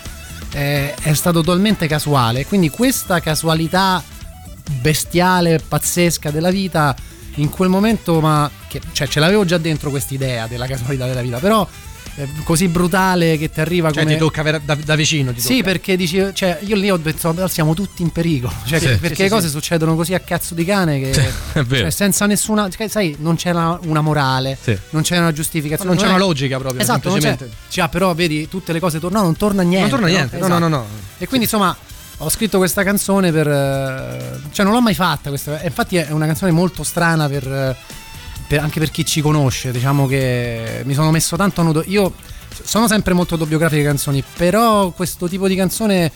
eh, 0.52 0.92
è 0.94 1.12
stato 1.14 1.40
totalmente 1.40 1.86
casuale. 1.86 2.46
Quindi 2.46 2.68
questa 2.68 3.20
casualità 3.20 4.02
bestiale, 4.80 5.60
pazzesca 5.60 6.32
della 6.32 6.50
vita, 6.50 6.96
in 7.36 7.48
quel 7.48 7.68
momento, 7.68 8.20
ma 8.20 8.50
che, 8.72 8.80
cioè, 8.92 9.06
ce 9.08 9.20
l'avevo 9.20 9.44
già 9.44 9.58
dentro 9.58 9.90
quest'idea 9.90 10.46
della 10.46 10.66
casualità 10.66 11.06
della 11.06 11.20
vita, 11.22 11.38
però 11.38 11.66
eh, 12.16 12.28
così 12.44 12.68
brutale 12.68 13.38
che 13.38 13.50
ti 13.50 13.60
arriva 13.60 13.90
Cioè 13.90 14.02
come... 14.02 14.14
ti 14.14 14.20
tocca 14.20 14.42
ver- 14.42 14.60
da, 14.64 14.74
da 14.74 14.94
vicino. 14.94 15.32
Ti 15.32 15.40
Sì, 15.40 15.48
tocca. 15.58 15.62
perché 15.64 15.96
dici, 15.96 16.22
cioè, 16.34 16.58
io 16.62 16.76
lì 16.76 16.90
ho 16.90 16.96
detto, 16.98 17.32
"Però 17.32 17.46
siamo 17.48 17.72
tutti 17.74 18.02
in 18.02 18.10
pericolo. 18.10 18.52
Cioè, 18.66 18.78
Sì, 18.78 18.86
perché 18.98 19.14
sì, 19.16 19.22
le 19.22 19.28
cose 19.30 19.46
sì. 19.46 19.52
succedono 19.52 19.94
così 19.96 20.12
a 20.14 20.20
cazzo 20.20 20.54
di 20.54 20.64
cane 20.64 21.00
che. 21.00 21.10
è 21.54 21.62
vero. 21.62 21.82
cioè, 21.82 21.90
senza 21.90 22.26
nessuna. 22.26 22.68
cioè, 22.68 22.88
sai, 22.88 23.16
non 23.20 23.36
c'era 23.36 23.78
una 23.84 24.00
morale, 24.02 24.58
Sì. 24.60 24.76
non 24.90 25.02
c'era 25.02 25.20
una 25.22 25.32
giustificazione. 25.32 25.90
non 25.94 25.98
c'è 26.02 26.06
una 26.08 26.16
è- 26.16 26.20
logica 26.20 26.58
proprio. 26.58 26.80
Esatto, 26.82 27.08
non 27.08 27.18
c'è. 27.18 27.36
Cioè, 27.68 27.88
però 27.88 28.12
vedi, 28.14 28.46
tutte 28.48 28.72
le 28.72 28.80
cose 28.80 28.98
tornano, 29.00 29.24
non 29.24 29.36
torna 29.36 29.62
niente. 29.62 29.90
Non 29.90 30.00
torna 30.00 30.06
niente. 30.14 30.36
No, 30.38 30.48
no, 30.48 30.58
no, 30.58 30.68
no. 30.68 30.86
E 31.18 31.26
quindi, 31.26 31.46
insomma, 31.46 31.74
ho 32.18 32.28
scritto 32.28 32.58
questa 32.58 32.82
canzone 32.84 33.32
per. 33.32 33.48
eh, 33.48 34.38
Cioè, 34.52 34.64
non 34.66 34.74
l'ho 34.74 34.82
mai 34.82 34.94
fatta 34.94 35.30
questa. 35.30 35.62
Infatti, 35.62 35.96
è 35.96 36.10
una 36.10 36.26
canzone 36.26 36.50
molto 36.50 36.82
strana 36.82 37.26
per. 37.26 37.76
Per- 38.52 38.60
anche 38.60 38.78
per 38.80 38.90
chi 38.90 39.06
ci 39.06 39.22
conosce. 39.22 39.70
Diciamo 39.70 40.06
che 40.06 40.82
mi 40.84 40.92
sono 40.92 41.10
messo 41.10 41.36
tanto 41.36 41.62
a 41.62 41.64
nudo. 41.64 41.82
Io 41.86 42.12
sono 42.62 42.86
sempre 42.86 43.14
molto 43.14 43.34
autobiografiche 43.34 43.80
le 43.80 43.86
canzoni, 43.88 44.22
però 44.36 44.90
questo 44.90 45.26
tipo 45.26 45.48
di 45.48 45.54
canzone 45.56 46.12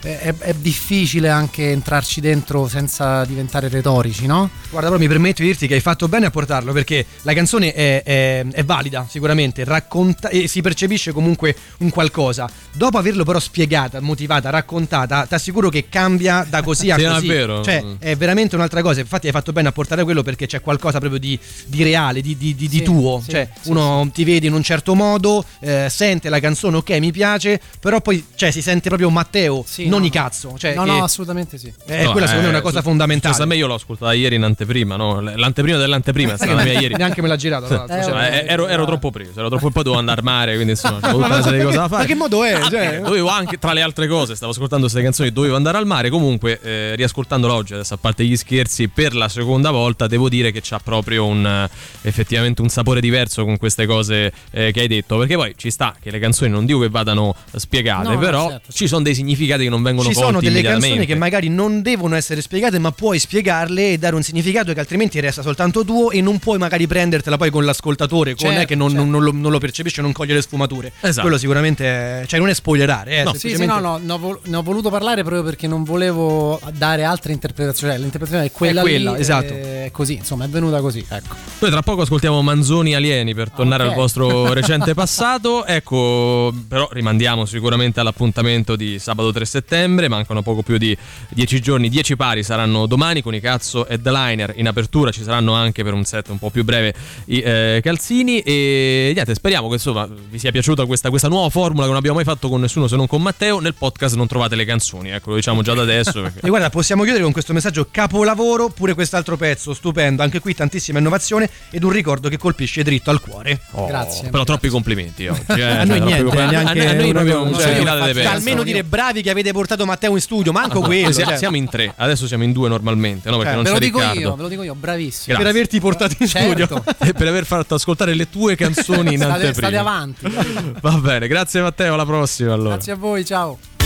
è, 0.00 0.32
è 0.38 0.54
difficile 0.54 1.28
anche 1.28 1.70
entrarci 1.70 2.20
dentro 2.20 2.68
senza 2.68 3.24
diventare 3.24 3.68
retorici, 3.68 4.26
no? 4.26 4.48
Guarda, 4.70 4.88
però 4.88 5.00
mi 5.00 5.08
permetto 5.08 5.42
di 5.42 5.48
dirti 5.48 5.66
che 5.66 5.74
hai 5.74 5.80
fatto 5.80 6.08
bene 6.08 6.26
a 6.26 6.30
portarlo 6.30 6.72
perché 6.72 7.04
la 7.22 7.32
canzone 7.34 7.72
è, 7.72 8.02
è, 8.02 8.44
è 8.50 8.64
valida 8.64 9.06
sicuramente, 9.08 9.64
racconta, 9.64 10.28
e 10.28 10.46
si 10.48 10.60
percepisce 10.60 11.12
comunque 11.12 11.56
un 11.78 11.90
qualcosa. 11.90 12.48
Dopo 12.72 12.98
averlo 12.98 13.24
però 13.24 13.38
spiegata, 13.40 14.00
motivata, 14.00 14.50
raccontata, 14.50 15.26
ti 15.26 15.34
assicuro 15.34 15.68
che 15.68 15.88
cambia 15.88 16.46
da 16.48 16.62
così 16.62 16.90
a 16.90 16.96
Sì, 16.98 17.04
così. 17.04 17.26
è 17.26 17.28
vero. 17.28 17.62
Cioè, 17.64 17.84
è 17.98 18.16
veramente 18.16 18.54
un'altra 18.54 18.82
cosa. 18.82 19.00
Infatti 19.00 19.26
hai 19.26 19.32
fatto 19.32 19.52
bene 19.52 19.68
a 19.68 19.72
portare 19.72 20.04
quello 20.04 20.22
perché 20.22 20.46
c'è 20.46 20.60
qualcosa 20.60 20.98
proprio 20.98 21.18
di, 21.20 21.38
di 21.66 21.82
reale, 21.82 22.20
di, 22.20 22.36
di- 22.36 22.54
di- 22.54 22.68
di 22.68 22.78
Sì, 22.78 22.82
tuo. 22.84 23.20
sì, 23.24 23.30
cioè, 23.32 23.48
sì, 23.60 23.70
uno 23.70 24.08
ti 24.12 24.24
vede 24.24 24.46
in 24.46 24.52
un 24.52 24.62
certo 24.62 24.94
modo, 24.94 25.44
eh, 25.60 25.88
sente 25.90 26.28
la 26.28 26.38
canzone, 26.40 26.76
ok, 26.76 26.90
mi 26.98 27.10
piace, 27.12 27.60
però 27.80 28.00
poi 28.00 28.24
cioè, 28.34 28.50
si 28.50 28.62
sente 28.62 28.88
proprio 28.88 29.10
Matteo, 29.10 29.64
Sì, 29.66 29.87
non 29.88 30.00
no, 30.00 30.06
i 30.06 30.10
cazzo. 30.10 30.54
Cioè, 30.56 30.74
no, 30.74 30.84
che- 30.84 30.90
no, 30.90 31.02
assolutamente 31.02 31.58
sì. 31.58 31.72
eh, 31.86 32.04
No, 32.04 32.12
quella 32.12 32.26
secondo 32.26 32.42
me 32.42 32.46
è 32.46 32.50
una 32.50 32.58
eh, 32.58 32.62
cosa 32.62 32.78
su- 32.78 32.84
fondamentale. 32.84 33.34
successo 33.34 33.42
a 33.42 33.46
me 33.46 33.56
io 33.60 33.66
l'ho 33.66 33.74
ascoltata 33.74 34.12
ieri 34.12 34.34
in 34.36 34.42
anteprima, 34.42 34.96
no? 34.96 35.20
L'anteprima 35.20 35.78
dell'anteprima 35.78 36.32
è 36.32 36.36
stata 36.36 36.54
la 36.54 36.62
mia 36.62 36.78
ieri. 36.80 36.94
Neanche 36.94 37.22
me 37.22 37.28
l'ha 37.28 37.36
girata, 37.36 37.66
tra 37.66 37.76
l'altro. 37.78 37.96
Eh, 37.96 38.02
cioè. 38.02 38.12
vabbè. 38.12 38.44
Eh, 38.46 38.52
ero, 38.52 38.66
ero 38.66 38.84
troppo 38.84 39.10
preso, 39.10 39.38
ero 39.38 39.48
troppo 39.48 39.70
poi 39.70 39.82
dovevo 39.82 39.98
andare 39.98 40.18
al 40.18 40.24
mare, 40.24 40.54
quindi 40.54 40.72
insomma 40.72 40.98
c'avevo 41.00 41.20
tutta 41.22 41.34
una 41.34 41.42
serie 41.42 41.58
di 41.58 41.64
cose 41.64 41.76
da 41.76 41.88
fare. 41.88 42.02
Ma 42.02 42.08
che 42.08 42.14
modo 42.14 42.44
è? 42.44 42.60
Cioè, 42.68 43.00
Dovevo 43.00 43.28
anche, 43.28 43.58
tra 43.58 43.72
le 43.72 43.82
altre 43.82 44.06
cose, 44.08 44.34
stavo 44.34 44.52
ascoltando 44.52 44.84
queste 44.84 45.02
canzoni, 45.02 45.32
dovevo 45.32 45.56
andare 45.56 45.78
al 45.78 45.86
mare. 45.86 46.10
Comunque, 46.10 46.60
eh, 46.62 46.94
riascoltandolo 46.96 47.52
oggi, 47.54 47.74
adesso 47.74 47.94
a 47.94 47.98
parte 47.98 48.24
gli 48.24 48.36
scherzi, 48.36 48.88
per 48.88 49.14
la 49.14 49.28
seconda 49.28 49.70
volta 49.70 50.06
devo 50.06 50.28
dire 50.28 50.50
che 50.52 50.60
c'ha 50.62 50.78
proprio 50.82 51.26
un 51.26 51.46
eh, 51.46 51.68
effettivamente 52.02 52.62
un 52.62 52.68
sapore 52.68 53.00
diverso 53.00 53.44
con 53.44 53.56
queste 53.56 53.86
cose 53.86 54.32
eh, 54.50 54.72
che 54.72 54.80
hai 54.80 54.88
detto. 54.88 55.16
Perché 55.18 55.34
poi 55.34 55.54
ci 55.56 55.70
sta 55.70 55.94
che 56.00 56.10
le 56.10 56.18
canzoni 56.18 56.50
non 56.50 56.64
dico 56.66 56.80
che 56.80 56.88
vadano 56.88 57.34
spiegate, 57.54 58.16
però 58.16 58.48
certo, 58.50 58.72
ci 58.72 58.86
sono 58.86 59.02
dei 59.02 59.14
significati 59.14 59.64
che 59.64 59.70
non 59.70 59.77
vengono 59.82 60.08
ci 60.08 60.14
sono 60.14 60.40
delle 60.40 60.62
canzoni 60.62 61.06
che 61.06 61.14
magari 61.14 61.48
non 61.48 61.82
devono 61.82 62.14
essere 62.16 62.40
spiegate, 62.40 62.78
ma 62.78 62.92
puoi 62.92 63.18
spiegarle 63.18 63.92
e 63.92 63.98
dare 63.98 64.14
un 64.14 64.22
significato 64.22 64.72
che 64.72 64.80
altrimenti 64.80 65.20
resta 65.20 65.42
soltanto 65.42 65.84
tuo 65.84 66.10
e 66.10 66.20
non 66.20 66.38
puoi 66.38 66.58
magari 66.58 66.86
prendertela 66.86 67.36
poi 67.36 67.50
con 67.50 67.64
l'ascoltatore, 67.64 68.34
con 68.34 68.48
Certo, 68.48 68.62
è 68.62 68.66
che 68.66 68.74
non, 68.74 68.90
certo. 68.90 69.04
non 69.04 69.22
lo, 69.22 69.32
non 69.32 69.50
lo 69.50 69.58
percepisce, 69.58 70.00
non 70.02 70.12
coglie 70.12 70.34
le 70.34 70.42
sfumature. 70.42 70.92
Esatto. 71.00 71.22
Quello 71.22 71.38
sicuramente 71.38 71.84
è, 72.22 72.24
cioè 72.26 72.38
non 72.38 72.48
è 72.48 72.54
spoilerare, 72.54 73.18
eh, 73.18 73.24
No. 73.24 73.34
Sì, 73.34 73.54
sì, 73.54 73.66
no, 73.66 73.78
no, 73.78 73.98
ne 73.98 74.12
ho, 74.12 74.18
vol- 74.18 74.40
ne 74.44 74.56
ho 74.56 74.62
voluto 74.62 74.90
parlare 74.90 75.22
proprio 75.22 75.42
perché 75.42 75.66
non 75.66 75.84
volevo 75.84 76.60
dare 76.72 77.04
altre 77.04 77.32
interpretazioni. 77.32 77.92
Cioè, 77.92 78.00
l'interpretazione 78.00 78.46
è 78.46 78.52
quella, 78.52 78.80
È 78.80 78.82
quella, 78.82 79.12
lì, 79.12 79.20
esatto. 79.20 79.52
È 79.52 79.88
così, 79.92 80.14
insomma, 80.14 80.44
è 80.44 80.48
venuta 80.48 80.80
così. 80.80 81.04
Ecco. 81.08 81.34
Noi 81.58 81.70
tra 81.70 81.82
poco 81.82 82.02
ascoltiamo 82.02 82.40
Manzoni 82.42 82.94
Alieni 82.94 83.34
per 83.34 83.50
tornare 83.50 83.84
ok. 83.84 83.90
al 83.90 83.94
vostro 83.94 84.52
recente 84.54 84.94
passato. 84.94 85.64
Ecco, 85.66 86.52
però 86.66 86.88
rimandiamo 86.90 87.44
sicuramente 87.44 88.00
all'appuntamento 88.00 88.76
di 88.76 88.98
sabato 88.98 89.32
3 89.32 89.44
settembre. 89.44 89.67
Mancano 90.08 90.42
poco 90.42 90.62
più 90.62 90.78
di 90.78 90.96
10 91.30 91.60
giorni, 91.60 91.88
10 91.88 92.16
pari 92.16 92.42
saranno 92.42 92.86
domani 92.86 93.22
con 93.22 93.34
i 93.34 93.40
cazzo 93.40 93.86
headliner. 93.86 94.54
In 94.56 94.66
apertura 94.68 95.10
ci 95.10 95.22
saranno 95.22 95.54
anche 95.54 95.82
per 95.82 95.92
un 95.92 96.04
set 96.04 96.28
un 96.28 96.38
po' 96.38 96.50
più 96.50 96.64
breve 96.64 96.94
i 97.26 97.40
eh, 97.40 97.80
calzini. 97.82 98.40
E 98.40 99.10
niente, 99.14 99.34
speriamo 99.34 99.68
che 99.68 99.74
insomma 99.74 100.08
vi 100.08 100.38
sia 100.38 100.50
piaciuta 100.50 100.86
questa, 100.86 101.10
questa 101.10 101.28
nuova 101.28 101.48
formula 101.50 101.82
che 101.82 101.88
non 101.88 101.96
abbiamo 101.96 102.16
mai 102.16 102.24
fatto 102.24 102.48
con 102.48 102.60
nessuno 102.60 102.86
se 102.86 102.96
non 102.96 103.06
con 103.06 103.22
Matteo. 103.22 103.60
Nel 103.60 103.74
podcast 103.74 104.14
non 104.16 104.26
trovate 104.26 104.54
le 104.56 104.64
canzoni, 104.64 105.10
ecco, 105.10 105.30
lo 105.30 105.36
diciamo 105.36 105.62
già 105.62 105.74
da 105.74 105.82
adesso. 105.82 106.22
Perché... 106.22 106.40
E 106.48 106.48
guarda, 106.48 106.70
possiamo 106.70 107.02
chiudere 107.02 107.24
con 107.24 107.32
questo 107.32 107.52
messaggio 107.52 107.86
capolavoro, 107.90 108.68
pure 108.70 108.94
quest'altro 108.94 109.36
pezzo 109.36 109.74
stupendo, 109.74 110.22
anche 110.22 110.40
qui 110.40 110.54
tantissima 110.54 110.98
innovazione 110.98 111.48
ed 111.70 111.82
un 111.84 111.90
ricordo 111.90 112.28
che 112.28 112.38
colpisce 112.38 112.82
dritto 112.82 113.10
al 113.10 113.20
cuore. 113.20 113.60
Oh, 113.72 113.86
Grazie. 113.86 114.30
Però 114.30 114.44
troppi 114.44 114.68
complimenti 114.68 115.26
oggi. 115.26 115.42
eh, 115.60 115.62
A 115.62 115.84
noi 115.84 115.98
troppi 115.98 116.12
niente. 116.12 116.40
A- 116.40 116.50
neanche 116.50 116.86
a, 116.86 116.92
noi 116.94 117.10
una- 117.10 117.22
proprio 117.22 117.54
cioè, 117.54 117.62
centinaio 117.64 118.06
di 118.06 118.12
cioè, 118.14 118.24
almeno 118.24 118.62
dire 118.62 118.84
bravi 118.84 119.22
che 119.22 119.30
avete 119.30 119.52
portato 119.58 119.84
Matteo 119.84 120.14
in 120.14 120.20
studio, 120.20 120.52
manco 120.52 120.80
quello. 120.80 121.10
Siamo, 121.10 121.30
cioè. 121.30 121.38
siamo 121.38 121.56
in 121.56 121.68
tre, 121.68 121.92
adesso 121.96 122.26
siamo 122.28 122.44
in 122.44 122.52
due 122.52 122.68
normalmente, 122.68 123.28
no? 123.28 123.38
Perché 123.38 123.52
Eh, 123.52 123.54
non 123.56 123.64
Ve 123.64 123.70
lo 123.70 123.78
dico 123.78 123.98
Riccardo. 123.98 124.20
io, 124.20 124.34
ve 124.36 124.42
lo 124.42 124.48
dico 124.48 124.62
io, 124.62 124.74
bravissimo. 124.74 125.36
per 125.36 125.46
averti 125.46 125.80
portato 125.80 126.14
in 126.20 126.28
Certo. 126.28 126.46
studio. 126.66 126.84
E 127.08 127.12
per 127.12 127.26
aver 127.26 127.44
fatto 127.44 127.74
ascoltare 127.74 128.14
le 128.14 128.28
tue 128.30 128.54
canzoni 128.56 129.14
in 129.14 129.20
State, 129.20 129.32
anteprima. 129.46 129.52
state 129.68 129.76
avanti. 129.76 130.74
Va 130.80 130.92
bene, 130.98 131.26
grazie 131.26 131.60
Matteo, 131.62 131.94
alla 131.94 132.04
prossima 132.06 132.52
allora. 132.52 132.74
Grazie 132.74 132.92
a 132.92 132.96
voi, 132.96 133.24
ciao. 133.24 133.77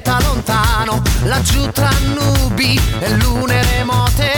Pianeta 0.00 0.18
lontano. 0.20 1.02
Laggiù 1.24 1.70
tra 1.70 1.90
nubi 2.14 2.80
e 3.00 3.10
lune 3.16 3.62
remote 3.62 4.29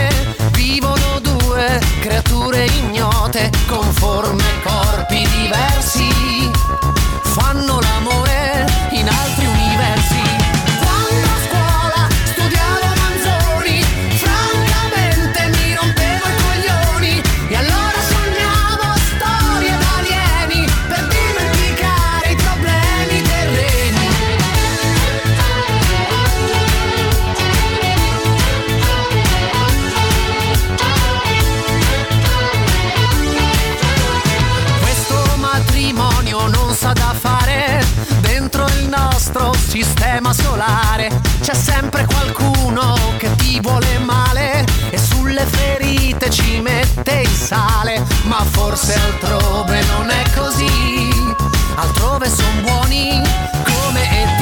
matrimonio 36.32 36.48
non 36.48 36.74
sa 36.74 36.92
da 36.92 37.14
fare 37.18 37.84
dentro 38.20 38.64
il 38.78 38.88
nostro 38.88 39.52
sistema 39.54 40.32
solare. 40.32 41.10
C'è 41.40 41.54
sempre 41.54 42.06
qualcuno 42.06 42.96
che 43.18 43.34
ti 43.36 43.60
vuole 43.60 43.98
male 43.98 44.64
e 44.90 44.98
sulle 44.98 45.44
ferite 45.44 46.30
ci 46.30 46.60
mette 46.60 47.20
il 47.20 47.28
sale. 47.28 48.02
Ma 48.24 48.44
forse 48.50 48.94
altrove 48.94 49.82
non 49.96 50.10
è 50.10 50.22
così. 50.34 51.10
Altrove 51.74 52.28
son 52.28 52.62
buoni 52.62 53.22
come 53.64 54.22
E.T. 54.22 54.41